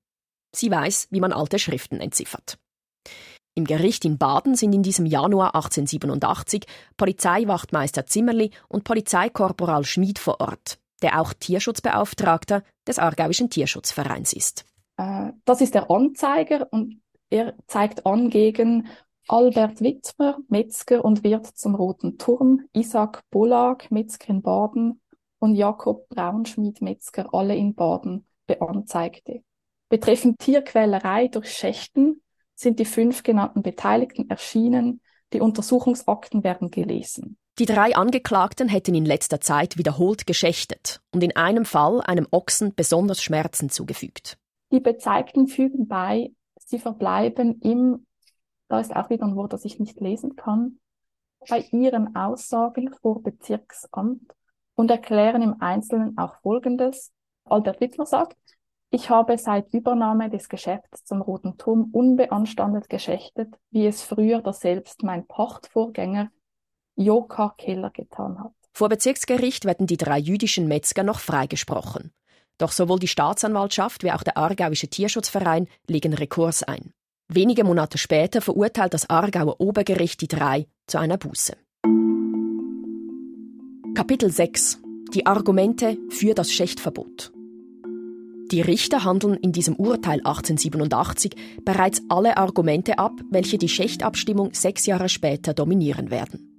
Sie 0.53 0.71
weiß, 0.71 1.07
wie 1.11 1.21
man 1.21 1.33
alte 1.33 1.61
Schriften 1.61 2.01
entziffert. 2.01 2.59
Im 3.55 3.65
Gericht 3.65 4.05
in 4.05 4.19
Baden 4.19 4.57
sind 4.57 4.75
in 4.75 4.83
diesem 4.83 5.07
Januar 5.07 5.55
1887 5.55 6.67
Polizeiwachtmeister 6.97 8.07
Zimmerli 8.07 8.51
und 8.69 8.83
Polizeikorporal 8.83 9.85
Schmid 9.85 10.19
vor 10.19 10.41
Ort, 10.41 10.79
der 11.03 11.21
auch 11.21 11.33
Tierschutzbeauftragter 11.33 12.63
des 12.87 12.99
Aargauischen 12.99 13.51
Tierschutzvereins 13.51 14.33
ist. 14.33 14.65
Äh, 14.97 15.33
das 15.45 15.61
ist 15.61 15.75
der 15.75 15.91
Anzeiger 15.91 16.69
und 16.71 17.01
er 17.31 17.55
zeigt 17.67 18.07
an 18.07 18.31
gegen 18.31 18.89
Albert 19.29 19.81
Wittmer, 19.81 20.39
Metzger 20.49 21.05
und 21.05 21.25
Wirt 21.25 21.47
zum 21.47 21.75
Roten 21.75 22.17
Turm, 22.17 22.69
Isaac 22.73 23.23
Bollag, 23.31 23.91
Metzger 23.91 24.31
in 24.31 24.43
Baden 24.43 25.01
und 25.41 25.57
Jakob 25.57 26.09
Braunschmied, 26.09 26.81
Metzger, 26.81 27.35
alle 27.35 27.57
in 27.57 27.75
Baden, 27.75 28.27
beanzeigte. 28.47 29.43
Betreffend 29.89 30.39
Tierquälerei 30.39 31.29
durch 31.29 31.53
Schächten 31.53 32.23
sind 32.55 32.79
die 32.79 32.85
fünf 32.85 33.23
genannten 33.23 33.63
Beteiligten 33.63 34.31
erschienen, 34.31 35.01
die 35.33 35.41
Untersuchungsakten 35.41 36.45
werden 36.45 36.71
gelesen. 36.71 37.37
Die 37.59 37.65
drei 37.65 37.97
Angeklagten 37.97 38.69
hätten 38.69 38.95
in 38.95 39.07
letzter 39.07 39.41
Zeit 39.41 39.79
wiederholt 39.79 40.27
geschächtet 40.27 41.01
und 41.15 41.25
in 41.25 41.37
einem 41.37 41.65
Fall 41.65 42.03
einem 42.03 42.27
Ochsen 42.31 42.75
besonders 42.75 43.23
Schmerzen 43.23 43.71
zugefügt. 43.71 44.37
Die 44.73 44.81
Bezeigten 44.81 45.47
fügen 45.47 45.89
bei, 45.89 46.33
sie 46.59 46.79
verbleiben 46.79 47.61
im, 47.63 48.07
da 48.69 48.79
ist 48.79 48.95
auch 48.95 49.09
wieder 49.09 49.25
ein 49.25 49.37
Wort, 49.37 49.55
das 49.55 49.65
ich 49.65 49.81
nicht 49.81 50.01
lesen 50.01 50.37
kann, 50.37 50.81
bei 51.49 51.61
ihren 51.71 52.15
Aussagen 52.15 52.93
vor 53.01 53.23
Bezirksamt 53.23 54.35
und 54.75 54.91
erklären 54.91 55.41
im 55.41 55.63
Einzelnen 55.63 56.19
auch 56.19 56.35
Folgendes. 56.43 57.11
Albert 57.45 57.81
Wittmer 57.81 58.05
sagt, 58.05 58.37
ich 58.91 59.09
habe 59.09 59.39
seit 59.39 59.73
Übernahme 59.73 60.29
des 60.29 60.51
Geschäfts 60.51 61.05
zum 61.05 61.23
Roten 61.23 61.57
Turm 61.57 61.89
unbeanstandet 61.93 62.91
geschächtet, 62.91 63.55
wie 63.71 63.87
es 63.87 64.03
früher 64.03 64.43
daselbst 64.43 65.03
mein 65.05 65.27
Pachtvorgänger 65.27 66.31
Joka 66.97 67.55
Keller 67.59 67.91
getan 67.91 68.39
hat. 68.41 68.53
Vor 68.73 68.89
Bezirksgericht 68.89 69.65
werden 69.65 69.87
die 69.87 69.97
drei 69.97 70.19
jüdischen 70.19 70.67
Metzger 70.69 71.03
noch 71.03 71.21
freigesprochen. 71.21 72.13
Doch 72.59 72.73
sowohl 72.73 72.99
die 72.99 73.09
Staatsanwaltschaft 73.09 74.03
wie 74.03 74.13
auch 74.13 74.23
der 74.23 74.39
Aargauische 74.39 74.89
Tierschutzverein 74.89 75.69
legen 75.89 76.15
Rekurs 76.15 76.63
ein. 76.63 76.93
Wenige 77.29 77.65
Monate 77.65 77.99
später 77.99 78.41
verurteilt 78.41 78.95
das 78.95 79.11
Aargauer 79.11 79.61
Obergericht 79.61 80.21
die 80.21 80.29
drei 80.29 80.67
zu 80.87 80.99
einer 80.99 81.19
Buße. 81.19 81.57
Kapitel 83.95 84.31
6 84.31 84.79
Die 85.13 85.27
Argumente 85.27 85.99
für 86.09 86.35
das 86.35 86.53
Schächtverbot. 86.53 87.33
Die 88.53 88.61
Richter 88.61 89.03
handeln 89.05 89.35
in 89.35 89.53
diesem 89.53 89.75
Urteil 89.77 90.19
1887 90.19 91.35
bereits 91.65 92.01
alle 92.09 92.37
Argumente 92.37 92.99
ab, 92.99 93.13
welche 93.31 93.59
die 93.59 93.69
Schächtabstimmung 93.69 94.55
sechs 94.55 94.87
Jahre 94.87 95.09
später 95.09 95.53
dominieren 95.53 96.11
werden. 96.11 96.56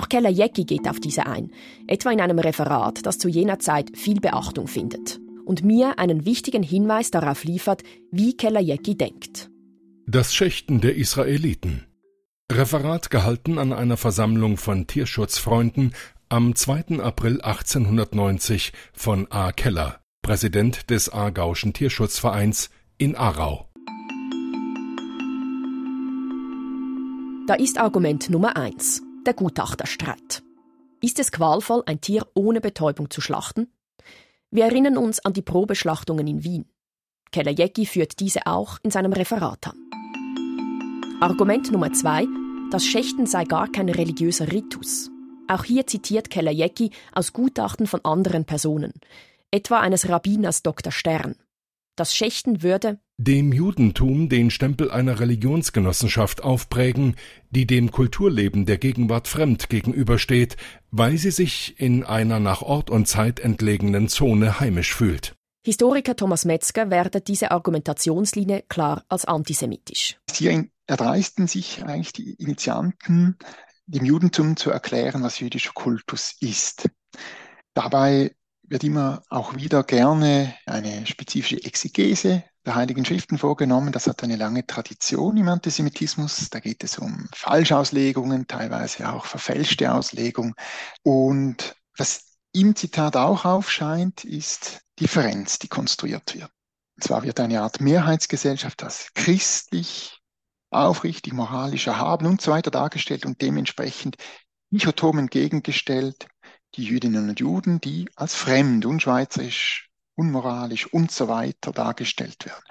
Auch 0.00 0.08
Keller 0.08 0.30
Jecki 0.30 0.64
geht 0.64 0.88
auf 0.88 0.98
diese 0.98 1.26
ein, 1.26 1.50
etwa 1.86 2.10
in 2.10 2.22
einem 2.22 2.38
Referat, 2.38 3.04
das 3.04 3.18
zu 3.18 3.28
jener 3.28 3.58
Zeit 3.58 3.94
viel 3.94 4.18
Beachtung 4.18 4.66
findet 4.66 5.20
und 5.44 5.62
mir 5.62 5.98
einen 5.98 6.24
wichtigen 6.24 6.62
Hinweis 6.62 7.10
darauf 7.10 7.44
liefert, 7.44 7.82
wie 8.10 8.34
Keller 8.34 8.60
Jecki 8.60 8.96
denkt. 8.96 9.50
Das 10.06 10.34
Schächten 10.34 10.80
der 10.80 10.96
Israeliten. 10.96 11.84
Referat 12.50 13.10
gehalten 13.10 13.58
an 13.58 13.74
einer 13.74 13.98
Versammlung 13.98 14.56
von 14.56 14.86
Tierschutzfreunden 14.86 15.92
am 16.30 16.54
2. 16.54 17.00
April 17.00 17.42
1890 17.42 18.72
von 18.94 19.30
A. 19.30 19.52
Keller, 19.52 20.00
Präsident 20.22 20.88
des 20.88 21.10
Aargauischen 21.10 21.74
Tierschutzvereins 21.74 22.70
in 22.96 23.16
Aarau. 23.16 23.68
Da 27.46 27.54
ist 27.54 27.76
Argument 27.76 28.30
Nummer 28.30 28.56
eins 28.56 29.02
der 29.26 29.34
Gutachterstreit. 29.34 30.42
Ist 31.02 31.18
es 31.18 31.32
qualvoll, 31.32 31.82
ein 31.86 32.00
Tier 32.00 32.26
ohne 32.34 32.60
Betäubung 32.60 33.10
zu 33.10 33.20
schlachten? 33.20 33.72
Wir 34.50 34.64
erinnern 34.64 34.96
uns 34.96 35.20
an 35.20 35.32
die 35.32 35.42
Probeschlachtungen 35.42 36.26
in 36.26 36.44
Wien. 36.44 36.66
Keller 37.32 37.52
Jecki 37.52 37.86
führt 37.86 38.18
diese 38.20 38.46
auch 38.46 38.78
in 38.82 38.90
seinem 38.90 39.12
Referat 39.12 39.68
an. 39.68 39.76
Argument 41.20 41.70
Nummer 41.70 41.92
zwei: 41.92 42.26
Das 42.70 42.84
Schächten 42.84 43.26
sei 43.26 43.44
gar 43.44 43.70
kein 43.70 43.88
religiöser 43.88 44.50
Ritus. 44.50 45.10
Auch 45.48 45.64
hier 45.64 45.86
zitiert 45.86 46.30
Keller 46.30 46.52
Jecki 46.52 46.90
aus 47.12 47.32
Gutachten 47.32 47.86
von 47.86 48.04
anderen 48.04 48.44
Personen, 48.44 48.92
etwa 49.50 49.80
eines 49.80 50.08
Rabbiners 50.08 50.62
Dr. 50.62 50.92
Stern. 50.92 51.36
Das 51.96 52.14
Schächten 52.14 52.62
würde 52.62 52.98
dem 53.22 53.52
Judentum 53.52 54.30
den 54.30 54.50
Stempel 54.50 54.90
einer 54.90 55.20
Religionsgenossenschaft 55.20 56.42
aufprägen, 56.42 57.16
die 57.50 57.66
dem 57.66 57.90
Kulturleben 57.90 58.64
der 58.64 58.78
Gegenwart 58.78 59.28
fremd 59.28 59.68
gegenübersteht, 59.68 60.56
weil 60.90 61.18
sie 61.18 61.30
sich 61.30 61.78
in 61.78 62.02
einer 62.02 62.40
nach 62.40 62.62
Ort 62.62 62.88
und 62.88 63.06
Zeit 63.06 63.38
entlegenen 63.38 64.08
Zone 64.08 64.58
heimisch 64.58 64.94
fühlt. 64.94 65.34
Historiker 65.62 66.16
Thomas 66.16 66.46
Metzger 66.46 66.88
wertet 66.88 67.28
diese 67.28 67.50
Argumentationslinie 67.50 68.62
klar 68.68 69.04
als 69.10 69.26
antisemitisch. 69.26 70.16
Hier 70.32 70.64
erdreisten 70.86 71.46
sich 71.46 71.84
eigentlich 71.84 72.14
die 72.14 72.32
Initianten, 72.34 73.36
dem 73.86 74.06
Judentum 74.06 74.56
zu 74.56 74.70
erklären, 74.70 75.22
was 75.22 75.40
jüdischer 75.40 75.72
Kultus 75.74 76.36
ist. 76.40 76.88
Dabei 77.74 78.34
wird 78.62 78.82
immer 78.82 79.22
auch 79.28 79.56
wieder 79.56 79.82
gerne 79.82 80.54
eine 80.64 81.04
spezifische 81.06 81.62
Exegese 81.62 82.44
der 82.66 82.74
Heiligen 82.74 83.04
Schriften 83.04 83.38
vorgenommen. 83.38 83.92
Das 83.92 84.06
hat 84.06 84.22
eine 84.22 84.36
lange 84.36 84.66
Tradition 84.66 85.36
im 85.36 85.48
Antisemitismus. 85.48 86.50
Da 86.50 86.60
geht 86.60 86.84
es 86.84 86.98
um 86.98 87.28
Falschauslegungen, 87.34 88.46
teilweise 88.46 89.12
auch 89.12 89.24
verfälschte 89.24 89.92
Auslegungen. 89.92 90.54
Und 91.02 91.74
was 91.96 92.36
im 92.52 92.76
Zitat 92.76 93.16
auch 93.16 93.44
aufscheint, 93.44 94.24
ist 94.24 94.80
Differenz, 94.98 95.58
die 95.58 95.68
konstruiert 95.68 96.34
wird. 96.34 96.50
Und 96.96 97.04
zwar 97.04 97.22
wird 97.22 97.40
eine 97.40 97.62
Art 97.62 97.80
Mehrheitsgesellschaft 97.80 98.82
als 98.82 99.12
christlich, 99.14 100.20
aufrichtig, 100.70 101.32
moralisch 101.32 101.86
erhaben 101.86 102.26
und 102.26 102.40
so 102.40 102.50
weiter 102.50 102.70
dargestellt 102.70 103.24
und 103.24 103.40
dementsprechend 103.40 104.16
dichotom 104.70 105.18
entgegengestellt 105.18 106.28
die 106.76 106.84
Jüdinnen 106.84 107.28
und 107.28 107.40
Juden, 107.40 107.80
die 107.80 108.08
als 108.14 108.34
fremd, 108.34 108.86
unschweizerisch, 108.86 109.89
unmoralisch 110.20 110.86
und 110.92 111.10
so 111.10 111.28
weiter 111.28 111.72
dargestellt 111.72 112.44
werden. 112.44 112.62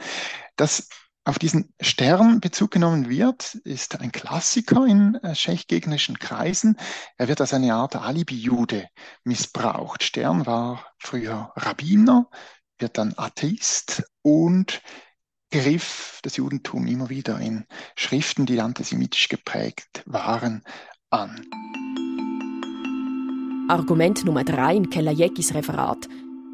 Dass 0.56 0.88
auf 1.26 1.38
diesen 1.38 1.74
Stern 1.82 2.40
Bezug 2.40 2.72
genommen 2.72 3.10
wird, 3.10 3.56
ist 3.64 4.00
ein 4.00 4.12
Klassiker 4.12 4.86
in 4.86 5.16
äh, 5.16 5.34
tschechgegnerischen 5.34 6.18
Kreisen. 6.18 6.78
Er 7.18 7.28
wird 7.28 7.42
als 7.42 7.54
eine 7.54 7.74
Art 7.74 7.96
Alibi-Jude 7.96 8.88
missbraucht. 9.24 10.04
Stern 10.04 10.46
war 10.46 10.86
früher 10.98 11.52
Rabbiner, 11.56 12.30
wird 12.80 12.98
dann 12.98 13.14
Atheist 13.18 14.04
und 14.22 14.82
griff 15.52 16.20
das 16.24 16.38
Judentum 16.38 16.88
immer 16.88 17.10
wieder 17.10 17.40
in 17.40 17.66
Schriften, 17.96 18.46
die 18.46 18.62
antisemitisch 18.62 19.28
geprägt 19.30 20.04
waren, 20.06 20.64
an. 21.10 21.46
Argument 23.68 24.26
Nummer 24.26 24.44
drei 24.44 24.76
in 24.76 24.90
Kellerjekis 24.90 25.54
Referat. 25.54 26.08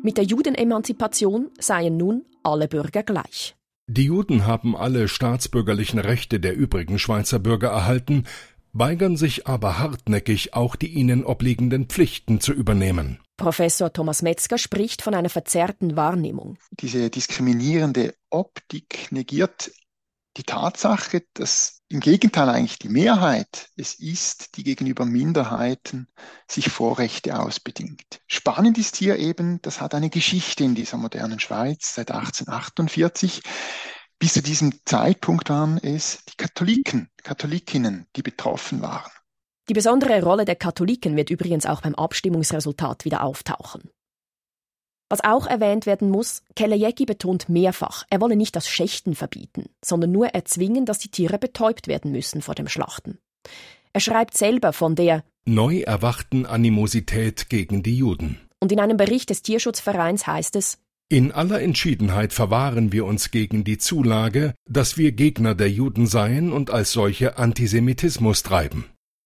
Mit 0.03 0.17
der 0.17 0.23
Judenemanzipation 0.23 1.51
seien 1.59 1.97
nun 1.97 2.25
alle 2.43 2.67
Bürger 2.67 3.03
gleich. 3.03 3.55
Die 3.87 4.05
Juden 4.05 4.45
haben 4.45 4.75
alle 4.75 5.07
staatsbürgerlichen 5.07 5.99
Rechte 5.99 6.39
der 6.39 6.55
übrigen 6.55 6.97
Schweizer 6.97 7.39
Bürger 7.39 7.69
erhalten, 7.69 8.25
weigern 8.73 9.15
sich 9.15 9.47
aber 9.47 9.79
hartnäckig, 9.79 10.53
auch 10.53 10.75
die 10.75 10.87
ihnen 10.87 11.23
obliegenden 11.23 11.85
Pflichten 11.85 12.41
zu 12.41 12.51
übernehmen. 12.51 13.19
Professor 13.37 13.91
Thomas 13.91 14.21
Metzger 14.21 14.57
spricht 14.57 15.01
von 15.01 15.13
einer 15.13 15.29
verzerrten 15.29 15.95
Wahrnehmung. 15.95 16.57
Diese 16.71 17.09
diskriminierende 17.09 18.15
Optik 18.29 19.11
negiert 19.11 19.71
die 20.37 20.43
Tatsache, 20.43 21.23
dass 21.33 21.74
im 21.87 21.99
Gegenteil 21.99 22.49
eigentlich 22.49 22.79
die 22.79 22.89
Mehrheit 22.89 23.69
es 23.75 23.95
ist, 23.95 24.57
die 24.57 24.63
gegenüber 24.63 25.05
Minderheiten 25.05 26.07
sich 26.49 26.69
Vorrechte 26.69 27.39
ausbedingt. 27.39 28.21
Spannend 28.27 28.77
ist 28.77 28.95
hier 28.95 29.17
eben, 29.17 29.61
das 29.61 29.81
hat 29.81 29.93
eine 29.93 30.09
Geschichte 30.09 30.63
in 30.63 30.75
dieser 30.75 30.97
modernen 30.97 31.39
Schweiz 31.39 31.93
seit 31.93 32.11
1848. 32.11 33.41
Bis 34.17 34.33
zu 34.33 34.41
diesem 34.41 34.73
Zeitpunkt 34.85 35.49
waren 35.49 35.77
es 35.77 36.23
die 36.25 36.37
Katholiken, 36.37 37.09
Katholikinnen, 37.23 38.07
die 38.15 38.23
betroffen 38.23 38.81
waren. 38.81 39.11
Die 39.67 39.73
besondere 39.73 40.21
Rolle 40.23 40.45
der 40.45 40.55
Katholiken 40.55 41.15
wird 41.15 41.29
übrigens 41.29 41.65
auch 41.65 41.81
beim 41.81 41.95
Abstimmungsresultat 41.95 43.03
wieder 43.03 43.23
auftauchen. 43.23 43.89
Was 45.09 45.23
auch 45.23 45.45
erwähnt 45.45 45.85
werden 45.85 46.09
muss, 46.09 46.41
Kelejecki 46.55 47.05
betont 47.05 47.47
mehrfach, 47.47 48.05
er 48.09 48.21
wolle 48.21 48.35
nicht 48.35 48.55
das 48.55 48.67
Schächten 48.67 49.13
verbieten, 49.13 49.65
sondern 49.83 50.11
nur 50.11 50.27
erzwingen, 50.29 50.85
dass 50.85 50.97
die 50.97 51.09
Tiere 51.09 51.37
betäubt 51.37 51.87
werden 51.87 52.11
müssen 52.11 52.41
vor 52.41 52.55
dem 52.55 52.67
Schlachten. 52.67 53.19
Er 53.93 54.01
schreibt 54.01 54.35
selber 54.35 54.73
von 54.73 54.95
der 54.95 55.23
neu 55.45 55.81
erwachten 55.81 56.45
Animosität 56.45 57.49
gegen 57.49 57.83
die 57.83 57.97
Juden. 57.97 58.39
Und 58.59 58.71
in 58.71 58.79
einem 58.79 58.97
Bericht 58.97 59.29
des 59.29 59.43
Tierschutzvereins 59.43 60.25
heißt 60.25 60.55
es, 60.55 60.79
in 61.07 61.31
aller 61.31 61.61
Entschiedenheit 61.61 62.33
verwahren 62.33 62.91
wir 62.91 63.05
uns 63.05 63.29
gegen 63.29 63.63
die 63.63 63.77
Zulage, 63.77 64.55
dass 64.67 64.97
wir 64.97 65.11
Gegner 65.11 65.53
der 65.53 65.69
Juden 65.69 66.07
seien 66.07 66.51
und 66.51 66.71
als 66.71 66.93
solche 66.93 67.37
Antisemitismus 67.37 68.41
treiben. 68.41 68.85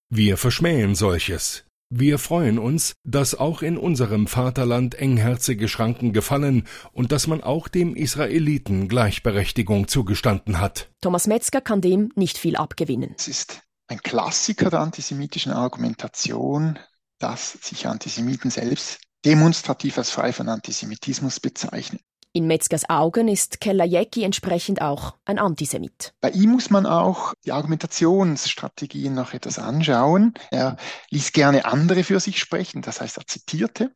Wir 0.09 0.35
verschmähen 0.35 0.93
solches. 0.95 1.63
Wir 1.91 2.19
freuen 2.19 2.59
uns, 2.59 2.93
dass 3.03 3.33
auch 3.33 3.63
in 3.63 3.75
unserem 3.75 4.27
Vaterland 4.27 4.93
engherzige 4.93 5.67
Schranken 5.67 6.13
gefallen 6.13 6.67
und 6.91 7.11
dass 7.11 7.25
man 7.25 7.41
auch 7.41 7.67
dem 7.67 7.95
Israeliten 7.95 8.87
Gleichberechtigung 8.87 9.87
zugestanden 9.87 10.59
hat. 10.59 10.91
Thomas 11.01 11.25
Metzger 11.25 11.61
kann 11.61 11.81
dem 11.81 12.11
nicht 12.15 12.37
viel 12.37 12.55
abgewinnen. 12.55 13.15
Es 13.17 13.27
ist 13.27 13.61
ein 13.87 14.03
Klassiker 14.03 14.69
der 14.69 14.81
antisemitischen 14.81 15.51
Argumentation, 15.51 16.77
dass 17.17 17.53
sich 17.53 17.87
Antisemiten 17.87 18.51
selbst 18.51 18.99
demonstrativ 19.25 19.97
als 19.97 20.11
frei 20.11 20.31
von 20.31 20.47
Antisemitismus 20.47 21.39
bezeichnen. 21.39 21.99
In 22.31 22.45
Metzgers 22.45 22.87
Augen 22.89 23.27
ist 23.27 23.59
Kellerjecki 23.59 24.23
entsprechend 24.23 24.83
auch 24.83 25.15
ein 25.25 25.39
Antisemit. 25.39 26.13
Bei 26.21 26.29
ihm 26.29 26.51
muss 26.51 26.69
man 26.69 26.85
auch 26.85 27.33
die 27.43 27.51
Argumentationsstrategien 27.51 29.15
noch 29.15 29.33
etwas 29.33 29.57
anschauen. 29.57 30.35
Er 30.51 30.77
ließ 31.09 31.31
gerne 31.31 31.65
andere 31.65 32.03
für 32.03 32.19
sich 32.19 32.39
sprechen, 32.39 32.83
das 32.83 33.01
heißt, 33.01 33.17
er 33.17 33.25
zitierte. 33.25 33.91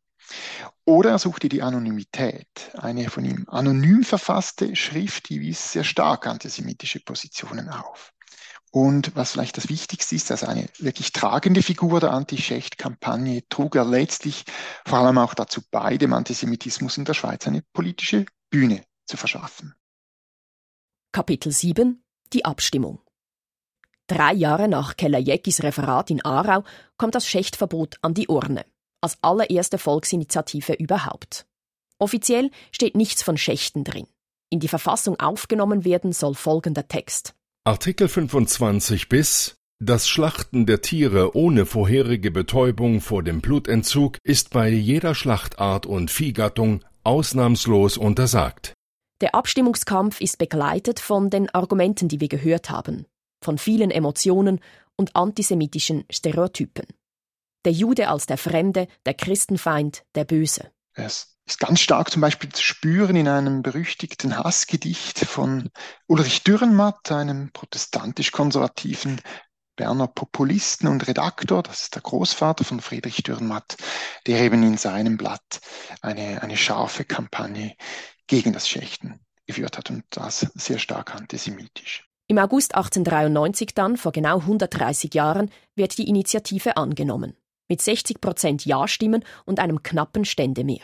Oder 0.86 1.12
er 1.12 1.20
suchte 1.20 1.48
die 1.48 1.62
Anonymität. 1.62 2.48
Eine 2.74 3.10
von 3.10 3.24
ihm 3.24 3.46
anonym 3.50 4.04
verfasste 4.04 4.76
Schrift, 4.76 5.30
die 5.30 5.40
wies 5.40 5.74
sehr 5.74 5.84
stark 5.84 6.26
antisemitische 6.26 7.02
Positionen 7.02 7.70
auf. 7.70 8.13
Und 8.76 9.16
was 9.16 9.32
vielleicht 9.32 9.56
das 9.58 9.70
Wichtigste 9.70 10.16
ist, 10.16 10.32
als 10.32 10.44
eine 10.44 10.68
wirklich 10.80 11.12
tragende 11.12 11.62
Figur 11.62 12.00
der 12.00 12.12
Anti-Schecht-Kampagne 12.12 13.48
trug 13.48 13.76
er 13.76 13.86
letztlich 13.86 14.46
vor 14.84 14.98
allem 14.98 15.20
auch 15.20 15.36
dazu 15.36 15.62
bei, 15.70 15.98
dem 15.98 16.12
Antisemitismus 16.12 16.98
in 16.98 17.06
der 17.06 17.14
Schweiz 17.14 17.46
eine 17.46 17.62
politische 17.74 18.26
Bühne 18.50 18.84
zu 19.06 19.16
verschaffen. 19.16 19.76
Kapitel 21.12 21.52
7 21.52 22.04
Die 22.34 22.46
Abstimmung 22.46 23.00
Drei 24.08 24.34
Jahre 24.34 24.68
nach 24.68 24.98
Keller-Jeckis 24.98 25.62
Referat 25.62 26.10
in 26.10 26.26
Aarau 26.26 26.64
kommt 26.98 27.14
das 27.14 27.28
Schächtverbot 27.28 27.98
an 28.02 28.16
die 28.16 28.28
Urne, 28.28 28.66
als 29.02 29.20
allererste 29.22 29.78
Volksinitiative 29.78 30.74
überhaupt. 30.74 31.46
Offiziell 32.00 32.50
steht 32.72 32.96
nichts 32.96 33.22
von 33.22 33.38
Schächten 33.38 33.84
drin. 33.84 34.08
In 34.50 34.60
die 34.60 34.68
Verfassung 34.68 35.20
aufgenommen 35.20 35.86
werden 35.86 36.12
soll 36.12 36.34
folgender 36.34 36.88
Text. 36.88 37.36
Artikel 37.66 38.10
25 38.10 39.08
bis 39.08 39.56
das 39.80 40.10
Schlachten 40.10 40.66
der 40.66 40.82
Tiere 40.82 41.34
ohne 41.34 41.66
vorherige 41.66 42.30
Betäubung 42.30 43.00
vor 43.00 43.24
dem 43.24 43.40
Blutentzug 43.40 44.18
ist 44.22 44.50
bei 44.50 44.68
jeder 44.68 45.16
Schlachtart 45.16 45.86
und 45.86 46.12
Viehgattung 46.12 46.84
ausnahmslos 47.06 47.98
untersagt. 47.98 48.74
Der 49.22 49.34
Abstimmungskampf 49.34 50.20
ist 50.20 50.40
begleitet 50.40 51.00
von 51.00 51.30
den 51.30 51.50
Argumenten, 51.52 52.10
die 52.10 52.20
wir 52.20 52.28
gehört 52.28 52.70
haben, 52.70 53.06
von 53.42 53.58
vielen 53.58 53.92
Emotionen 53.92 54.60
und 54.98 55.16
antisemitischen 55.16 56.04
Stereotypen. 56.12 56.88
Der 57.64 57.72
Jude 57.72 58.10
als 58.10 58.26
der 58.26 58.38
Fremde, 58.38 58.90
der 59.06 59.14
Christenfeind, 59.14 60.04
der 60.16 60.26
Böse. 60.26 60.70
Es 60.96 61.33
ist 61.46 61.60
ganz 61.60 61.80
stark 61.80 62.10
zum 62.10 62.22
Beispiel 62.22 62.50
zu 62.52 62.64
spüren 62.64 63.16
in 63.16 63.28
einem 63.28 63.62
berüchtigten 63.62 64.38
Hassgedicht 64.38 65.20
von 65.20 65.70
Ulrich 66.08 66.44
Dürrenmatt, 66.44 67.12
einem 67.12 67.52
protestantisch-konservativen 67.52 69.22
Berner 69.76 70.08
Populisten 70.08 70.88
und 70.88 71.08
Redaktor, 71.08 71.64
das 71.64 71.84
ist 71.84 71.96
der 71.96 72.04
Großvater 72.04 72.64
von 72.64 72.80
Friedrich 72.80 73.24
Dürrenmatt, 73.24 73.76
der 74.28 74.42
eben 74.42 74.62
in 74.62 74.78
seinem 74.78 75.18
Blatt 75.18 75.62
eine, 76.02 76.44
eine 76.44 76.58
scharfe 76.58 77.06
Kampagne 77.06 77.76
gegen 78.28 78.54
das 78.54 78.70
Schächten 78.70 79.20
geführt 79.48 79.78
hat 79.78 79.90
und 79.90 80.04
das 80.12 80.48
sehr 80.54 80.80
stark 80.80 81.16
antisemitisch. 81.16 82.08
Im 82.28 82.38
August 82.38 82.76
1893 82.76 83.74
dann, 83.74 83.98
vor 83.98 84.12
genau 84.12 84.40
130 84.40 85.14
Jahren, 85.14 85.52
wird 85.76 85.98
die 85.98 86.08
Initiative 86.08 86.78
angenommen. 86.78 87.36
mit 87.70 87.82
60 87.82 88.22
Prozent 88.22 88.66
Ja-Stimmen 88.66 89.24
und 89.46 89.60
einem 89.60 89.82
knappen 89.82 90.26
Ständemehr. 90.26 90.84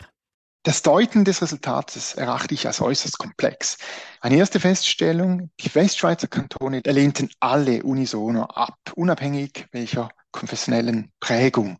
Das 0.62 0.82
Deuten 0.82 1.24
des 1.24 1.40
Resultates 1.40 2.12
erachte 2.12 2.52
ich 2.52 2.66
als 2.66 2.82
äußerst 2.82 3.16
komplex. 3.16 3.78
Eine 4.20 4.36
erste 4.36 4.60
Feststellung, 4.60 5.48
die 5.58 5.74
Westschweizer 5.74 6.28
Kantone 6.28 6.82
lehnten 6.84 7.30
alle 7.40 7.82
unisono 7.82 8.42
ab, 8.42 8.76
unabhängig 8.94 9.66
welcher 9.72 10.10
konfessionellen 10.32 11.12
Prägung. 11.18 11.78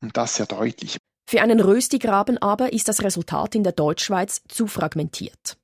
Und 0.00 0.16
das 0.16 0.36
sehr 0.36 0.46
deutlich. 0.46 0.96
Für 1.28 1.42
einen 1.42 1.60
Röstigraben 1.60 2.38
aber 2.38 2.72
ist 2.72 2.88
das 2.88 3.02
Resultat 3.02 3.54
in 3.54 3.62
der 3.62 3.72
Deutschschweiz 3.72 4.40
zu 4.48 4.68
fragmentiert. 4.68 5.58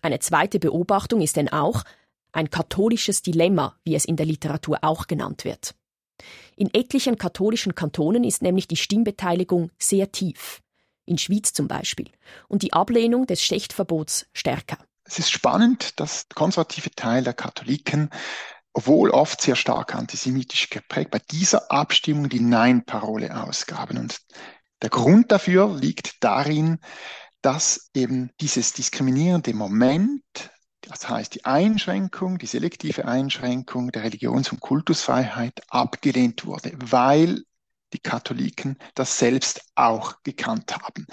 Eine 0.00 0.20
zweite 0.20 0.60
Beobachtung 0.60 1.22
ist 1.22 1.34
denn 1.36 1.48
auch 1.48 1.82
ein 2.30 2.50
katholisches 2.50 3.22
Dilemma, 3.22 3.76
wie 3.82 3.96
es 3.96 4.04
in 4.04 4.14
der 4.14 4.26
Literatur 4.26 4.78
auch 4.82 5.08
genannt 5.08 5.44
wird. 5.44 5.74
In 6.54 6.72
etlichen 6.72 7.18
katholischen 7.18 7.74
Kantonen 7.74 8.22
ist 8.22 8.42
nämlich 8.42 8.68
die 8.68 8.76
Stimmbeteiligung 8.76 9.72
sehr 9.78 10.12
tief 10.12 10.60
in 11.06 11.18
Schwyz 11.18 11.52
zum 11.52 11.68
Beispiel, 11.68 12.10
und 12.48 12.62
die 12.62 12.72
Ablehnung 12.72 13.26
des 13.26 13.42
Schechtverbots 13.42 14.26
stärker. 14.32 14.78
Es 15.04 15.18
ist 15.18 15.30
spannend, 15.30 16.00
dass 16.00 16.28
der 16.28 16.34
konservative 16.34 16.90
Teil 16.90 17.24
der 17.24 17.34
Katholiken, 17.34 18.10
obwohl 18.72 19.10
oft 19.10 19.40
sehr 19.40 19.56
stark 19.56 19.94
antisemitisch 19.94 20.70
geprägt, 20.70 21.10
bei 21.10 21.20
dieser 21.30 21.70
Abstimmung 21.70 22.28
die 22.28 22.40
Nein-Parole 22.40 23.42
ausgaben. 23.42 23.98
Und 23.98 24.18
der 24.82 24.90
Grund 24.90 25.30
dafür 25.30 25.76
liegt 25.76 26.24
darin, 26.24 26.78
dass 27.42 27.90
eben 27.94 28.30
dieses 28.40 28.72
diskriminierende 28.72 29.52
Moment, 29.52 30.24
das 30.80 31.08
heißt 31.08 31.34
die 31.34 31.44
Einschränkung, 31.44 32.38
die 32.38 32.46
selektive 32.46 33.04
Einschränkung 33.04 33.92
der 33.92 34.04
Religions- 34.04 34.50
und 34.50 34.60
Kultusfreiheit 34.60 35.62
abgelehnt 35.68 36.46
wurde, 36.46 36.72
weil 36.76 37.42
die 37.94 38.00
Katholiken 38.00 38.76
das 38.94 39.18
selbst 39.18 39.62
auch 39.74 40.22
gekannt 40.22 40.76
haben. 40.76 41.06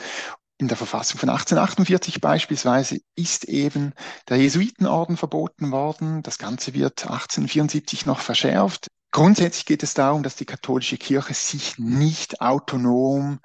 In 0.58 0.68
der 0.68 0.78
Verfassung 0.78 1.20
von 1.20 1.30
1848 1.30 2.22
beispielsweise 2.22 3.00
ist 3.16 3.46
eben 3.46 3.94
der 4.30 4.38
Jesuitenorden 4.38 5.18
verboten 5.18 5.72
worden. 5.72 6.22
Das 6.22 6.38
Ganze 6.38 6.74
wird 6.74 7.04
1874 7.04 8.06
noch 8.06 8.20
verschärft. 8.20 8.88
Grundsätzlich 9.12 9.66
geht 9.66 9.84
es 9.84 9.94
darum, 9.94 10.24
dass 10.24 10.36
die 10.36 10.46
katholische 10.46 10.98
Kirche 10.98 11.34
sich 11.34 11.80
nicht 11.80 12.42
autonom 12.42 13.40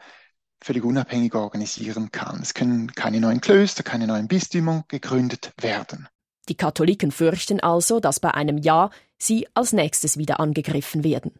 völlig 0.62 0.85
unabhängig 0.85 1.35
organisieren 1.35 2.11
kann. 2.11 2.40
Es 2.42 2.55
können 2.55 2.92
keine 2.92 3.20
neuen 3.20 3.40
Klöster, 3.40 3.83
keine 3.83 4.07
neuen 4.07 4.29
Bistümer 4.29 4.85
gegründet 4.88 5.53
werden. 5.61 6.09
Die 6.49 6.57
Katholiken 6.57 7.11
fürchten 7.11 7.61
also, 7.61 7.99
dass 7.99 8.20
bei 8.20 8.33
einem 8.33 8.59
Ja 8.59 8.90
sie 9.18 9.49
als 9.55 9.72
nächstes 9.72 10.18
wieder 10.18 10.38
angegriffen 10.38 11.03
werden. 11.03 11.38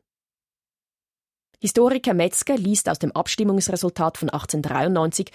Historiker 1.59 2.15
Metzger 2.15 2.57
liest 2.57 2.89
aus 2.89 2.99
dem 2.99 3.13
Abstimmungsresultat 3.13 4.19
von 4.19 4.29
1893 4.31 5.31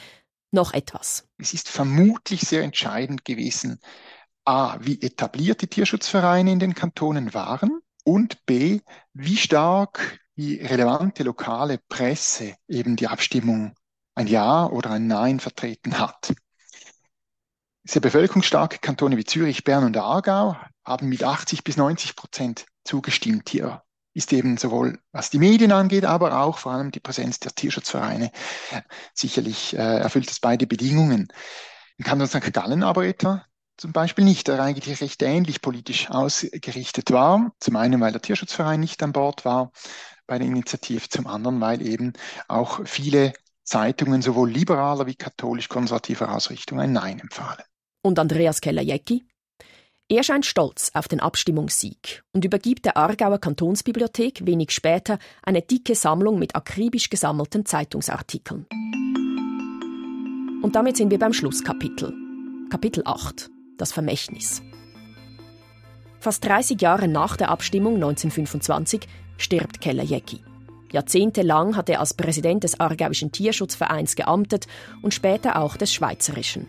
noch 0.52 0.74
etwas. 0.74 1.28
Es 1.38 1.54
ist 1.54 1.70
vermutlich 1.70 2.42
sehr 2.42 2.64
entscheidend 2.64 3.26
gewesen, 3.26 3.80
a, 4.46 4.78
wie 4.82 5.02
etabliert 5.02 5.62
die 5.62 5.68
Tierschutzvereine 5.68 6.52
in 6.52 6.60
den 6.60 6.76
Kantonen 6.76 7.34
waren 7.34 7.82
und 8.04 8.46
b, 8.46 8.82
wie 9.14 9.38
stark 9.38 10.20
die 10.36 10.56
relevante 10.56 11.24
lokale 11.24 11.80
Presse 11.90 12.56
eben 12.68 12.96
die 12.96 13.08
Abstimmung 13.08 13.76
ein 14.16 14.28
Ja 14.28 14.66
oder 14.68 14.92
ein 14.92 15.08
Nein 15.08 15.40
vertreten 15.40 16.00
hat. 16.00 16.34
Sehr 17.84 18.02
bevölkerungsstarke 18.02 18.78
Kantone 18.80 19.18
wie 19.18 19.26
Zürich, 19.26 19.64
Bern 19.64 19.86
und 19.86 19.98
Aargau 19.98 20.56
haben 20.84 21.10
mit 21.10 21.24
80 21.24 21.64
bis 21.64 21.78
90 21.78 22.16
Prozent 22.16 22.66
zugestimmt, 22.84 23.50
hier 23.50 23.84
ist 24.14 24.34
eben 24.34 24.58
sowohl 24.58 25.00
was 25.12 25.30
die 25.30 25.40
Medien 25.40 25.72
angeht, 25.72 26.06
aber 26.06 26.40
auch 26.40 26.58
vor 26.58 26.74
allem 26.74 26.92
die 26.92 27.00
Präsenz 27.00 27.40
der 27.40 27.54
Tierschutzvereine 27.54 28.32
sicherlich 29.14 29.74
äh, 29.76 30.00
erfüllt 30.00 30.30
es 30.30 30.40
beide 30.40 30.68
Bedingungen. 30.68 31.28
Im 31.98 32.06
Kanton 32.06 32.28
St. 32.28 32.54
Gallen 32.54 32.84
aber 32.84 33.06
etwa 33.06 33.46
zum 33.82 33.94
Beispiel 33.94 34.24
nicht, 34.24 34.48
der 34.48 34.62
eigentlich 34.62 35.02
recht 35.02 35.24
ähnlich 35.24 35.62
politisch 35.62 36.12
ausgerichtet 36.12 37.10
war. 37.10 37.52
Zum 37.60 37.76
einen, 37.78 38.00
weil 38.00 38.12
der 38.12 38.22
Tierschutzverein 38.22 38.80
nicht 38.80 39.02
an 39.02 39.12
Bord 39.12 39.44
war 39.44 39.72
bei 40.28 40.38
der 40.38 40.46
Initiative, 40.48 41.10
zum 41.10 41.26
anderen, 41.26 41.60
weil 41.60 41.82
eben 41.82 42.14
auch 42.48 42.82
viele 42.86 43.34
Zeitungen 43.64 44.22
sowohl 44.22 44.52
liberaler 44.52 45.08
wie 45.08 45.16
katholisch-konservativer 45.16 46.32
Ausrichtung 46.32 46.80
ein 46.80 46.94
Nein 46.94 47.20
empfahlen. 47.20 47.64
Und 48.04 48.20
Andreas 48.20 48.62
Keller-Jecki? 48.62 49.26
Er 50.12 50.24
scheint 50.24 50.46
stolz 50.46 50.92
auf 50.94 51.08
den 51.08 51.22
Abstimmungssieg 51.22 52.22
und 52.34 52.44
übergibt 52.44 52.84
der 52.84 52.98
Aargauer 52.98 53.40
Kantonsbibliothek 53.40 54.46
wenig 54.46 54.72
später 54.72 55.20
eine 55.42 55.62
dicke 55.62 55.96
Sammlung 55.96 56.38
mit 56.38 56.54
akribisch 56.54 57.10
gesammelten 57.10 57.66
Zeitungsartikeln. 57.66 58.66
Und 60.62 60.76
damit 60.76 60.98
sind 60.98 61.12
wir 61.12 61.18
beim 61.18 61.32
Schlusskapitel. 61.32 62.14
Kapitel 62.70 63.04
8. 63.06 63.50
Das 63.78 63.94
Vermächtnis. 63.94 64.62
Fast 66.20 66.44
30 66.44 66.82
Jahre 66.82 67.08
nach 67.08 67.38
der 67.38 67.48
Abstimmung 67.48 67.96
1925 67.96 69.08
stirbt 69.38 69.80
Keller 69.80 70.04
Jecki. 70.04 70.44
Jahrzehntelang 70.92 71.78
hat 71.78 71.88
er 71.88 72.02
als 72.02 72.16
Präsident 72.16 72.66
des 72.66 72.78
Aargauischen 72.82 73.32
Tierschutzvereins 73.32 74.18
geamtet 74.18 74.68
und 75.02 75.14
später 75.14 75.56
auch 75.56 75.78
des 75.78 75.94
Schweizerischen. 75.94 76.68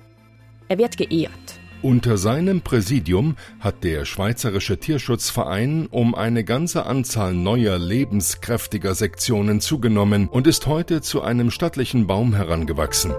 Er 0.68 0.78
wird 0.78 0.96
geehrt 0.96 1.58
unter 1.82 2.16
seinem 2.16 2.62
Präsidium 2.62 3.36
hat 3.60 3.84
der 3.84 4.04
Schweizerische 4.04 4.78
Tierschutzverein 4.78 5.86
um 5.90 6.14
eine 6.14 6.44
ganze 6.44 6.86
Anzahl 6.86 7.34
neuer 7.34 7.78
lebenskräftiger 7.78 8.94
Sektionen 8.94 9.60
zugenommen 9.60 10.28
und 10.28 10.46
ist 10.46 10.66
heute 10.66 11.00
zu 11.00 11.22
einem 11.22 11.50
stattlichen 11.50 12.06
Baum 12.06 12.34
herangewachsen. 12.34 13.12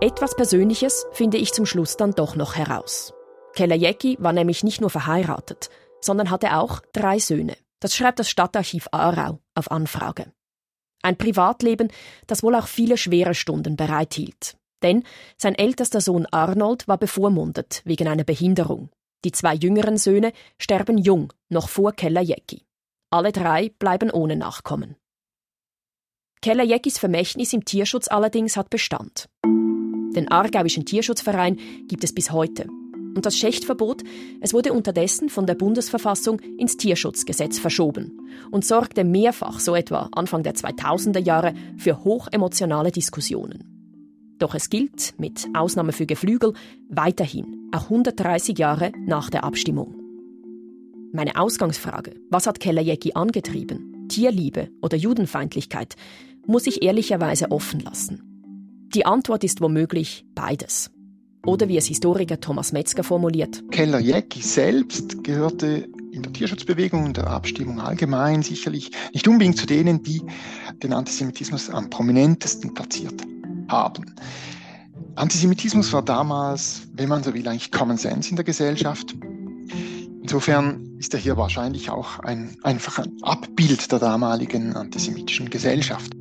Etwas 0.00 0.36
Persönliches 0.36 1.06
finde 1.12 1.38
ich 1.38 1.52
zum 1.52 1.66
Schluss 1.66 1.96
dann 1.96 2.12
doch 2.12 2.36
noch 2.36 2.54
heraus. 2.54 3.12
Keller 3.54 3.74
Jecki 3.74 4.16
war 4.20 4.32
nämlich 4.32 4.62
nicht 4.62 4.80
nur 4.80 4.90
verheiratet, 4.90 5.70
sondern 6.00 6.30
hatte 6.30 6.56
auch 6.56 6.80
drei 6.92 7.18
Söhne. 7.18 7.56
Das 7.80 7.96
schreibt 7.96 8.20
das 8.20 8.30
Stadtarchiv 8.30 8.88
Aarau 8.92 9.40
auf 9.54 9.70
Anfrage. 9.70 10.32
Ein 11.02 11.16
Privatleben, 11.16 11.88
das 12.26 12.42
wohl 12.42 12.54
auch 12.54 12.66
viele 12.66 12.96
schwere 12.96 13.34
Stunden 13.34 13.76
bereithielt. 13.76 14.56
Denn 14.82 15.04
sein 15.36 15.54
ältester 15.54 16.00
Sohn 16.00 16.26
Arnold 16.26 16.86
war 16.88 16.98
bevormundet 16.98 17.82
wegen 17.84 18.08
einer 18.08 18.24
Behinderung. 18.24 18.90
Die 19.24 19.32
zwei 19.32 19.54
jüngeren 19.54 19.96
Söhne 19.96 20.32
sterben 20.58 20.98
jung, 20.98 21.32
noch 21.48 21.68
vor 21.68 21.92
Keller 21.92 22.20
Jecki. 22.20 22.64
Alle 23.10 23.32
drei 23.32 23.70
bleiben 23.78 24.10
ohne 24.10 24.36
Nachkommen. 24.36 24.96
Keller 26.40 26.64
Jeckis 26.64 26.98
Vermächtnis 26.98 27.52
im 27.52 27.64
Tierschutz 27.64 28.06
allerdings 28.06 28.56
hat 28.56 28.70
Bestand. 28.70 29.28
Den 29.44 30.30
Aargauischen 30.30 30.84
Tierschutzverein 30.84 31.58
gibt 31.88 32.04
es 32.04 32.14
bis 32.14 32.30
heute. 32.30 32.66
Und 32.68 33.26
das 33.26 33.36
Schächtverbot, 33.36 34.02
es 34.40 34.54
wurde 34.54 34.72
unterdessen 34.72 35.28
von 35.28 35.46
der 35.46 35.56
Bundesverfassung 35.56 36.38
ins 36.58 36.76
Tierschutzgesetz 36.76 37.58
verschoben 37.58 38.20
und 38.52 38.64
sorgte 38.64 39.02
mehrfach, 39.02 39.58
so 39.58 39.74
etwa 39.74 40.08
Anfang 40.12 40.44
der 40.44 40.54
2000er 40.54 41.18
Jahre, 41.18 41.54
für 41.76 42.04
hochemotionale 42.04 42.92
Diskussionen. 42.92 43.77
Doch 44.38 44.54
es 44.54 44.70
gilt, 44.70 45.14
mit 45.18 45.48
Ausnahme 45.54 45.92
für 45.92 46.06
Geflügel, 46.06 46.52
weiterhin, 46.88 47.68
auch 47.72 47.84
130 47.84 48.56
Jahre 48.56 48.92
nach 49.04 49.30
der 49.30 49.42
Abstimmung. 49.42 49.96
Meine 51.12 51.36
Ausgangsfrage, 51.36 52.14
was 52.30 52.46
hat 52.46 52.60
Kellerjecki 52.60 53.12
angetrieben? 53.14 54.06
Tierliebe 54.08 54.68
oder 54.80 54.96
Judenfeindlichkeit, 54.96 55.96
muss 56.46 56.66
ich 56.66 56.82
ehrlicherweise 56.82 57.50
offen 57.50 57.80
lassen. 57.80 58.22
Die 58.94 59.04
Antwort 59.04 59.42
ist 59.42 59.60
womöglich 59.60 60.24
beides. 60.34 60.90
Oder 61.44 61.68
wie 61.68 61.76
es 61.76 61.86
Historiker 61.86 62.40
Thomas 62.40 62.72
Metzger 62.72 63.04
formuliert. 63.04 63.62
Keller-Jecki 63.70 64.40
selbst 64.40 65.24
gehörte 65.24 65.88
in 66.12 66.22
der 66.22 66.32
Tierschutzbewegung 66.32 67.04
und 67.04 67.16
der 67.16 67.28
Abstimmung 67.28 67.80
allgemein 67.80 68.42
sicherlich 68.42 68.90
nicht 69.12 69.26
unbedingt 69.26 69.56
zu 69.56 69.66
denen, 69.66 70.02
die 70.02 70.22
den 70.82 70.92
Antisemitismus 70.92 71.70
am 71.70 71.90
prominentesten 71.90 72.74
platziert 72.74 73.26
haben. 73.68 74.14
Antisemitismus 75.14 75.92
war 75.92 76.02
damals, 76.02 76.82
wenn 76.92 77.08
man 77.08 77.22
so 77.22 77.34
will, 77.34 77.46
eigentlich 77.48 77.72
Common 77.72 77.96
Sense 77.96 78.30
in 78.30 78.36
der 78.36 78.44
Gesellschaft. 78.44 79.14
Insofern 80.22 80.96
ist 80.98 81.14
er 81.14 81.20
hier 81.20 81.36
wahrscheinlich 81.36 81.90
auch 81.90 82.18
ein, 82.20 82.56
einfach 82.62 82.98
ein 82.98 83.16
Abbild 83.22 83.90
der 83.90 83.98
damaligen 83.98 84.76
antisemitischen 84.76 85.50
Gesellschaft. 85.50 86.12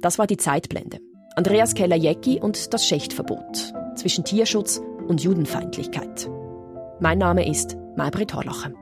Das 0.00 0.18
war 0.18 0.26
die 0.26 0.36
Zeitblende. 0.36 0.98
Andreas 1.36 1.74
Keller-Jecki 1.74 2.40
und 2.40 2.72
das 2.74 2.86
Schächtverbot 2.86 3.72
zwischen 3.96 4.24
Tierschutz 4.24 4.80
und 5.06 5.22
Judenfeindlichkeit. 5.22 6.28
Mein 7.00 7.18
Name 7.18 7.48
ist 7.48 7.76
Maybrit 7.96 8.34
Horlacher. 8.34 8.72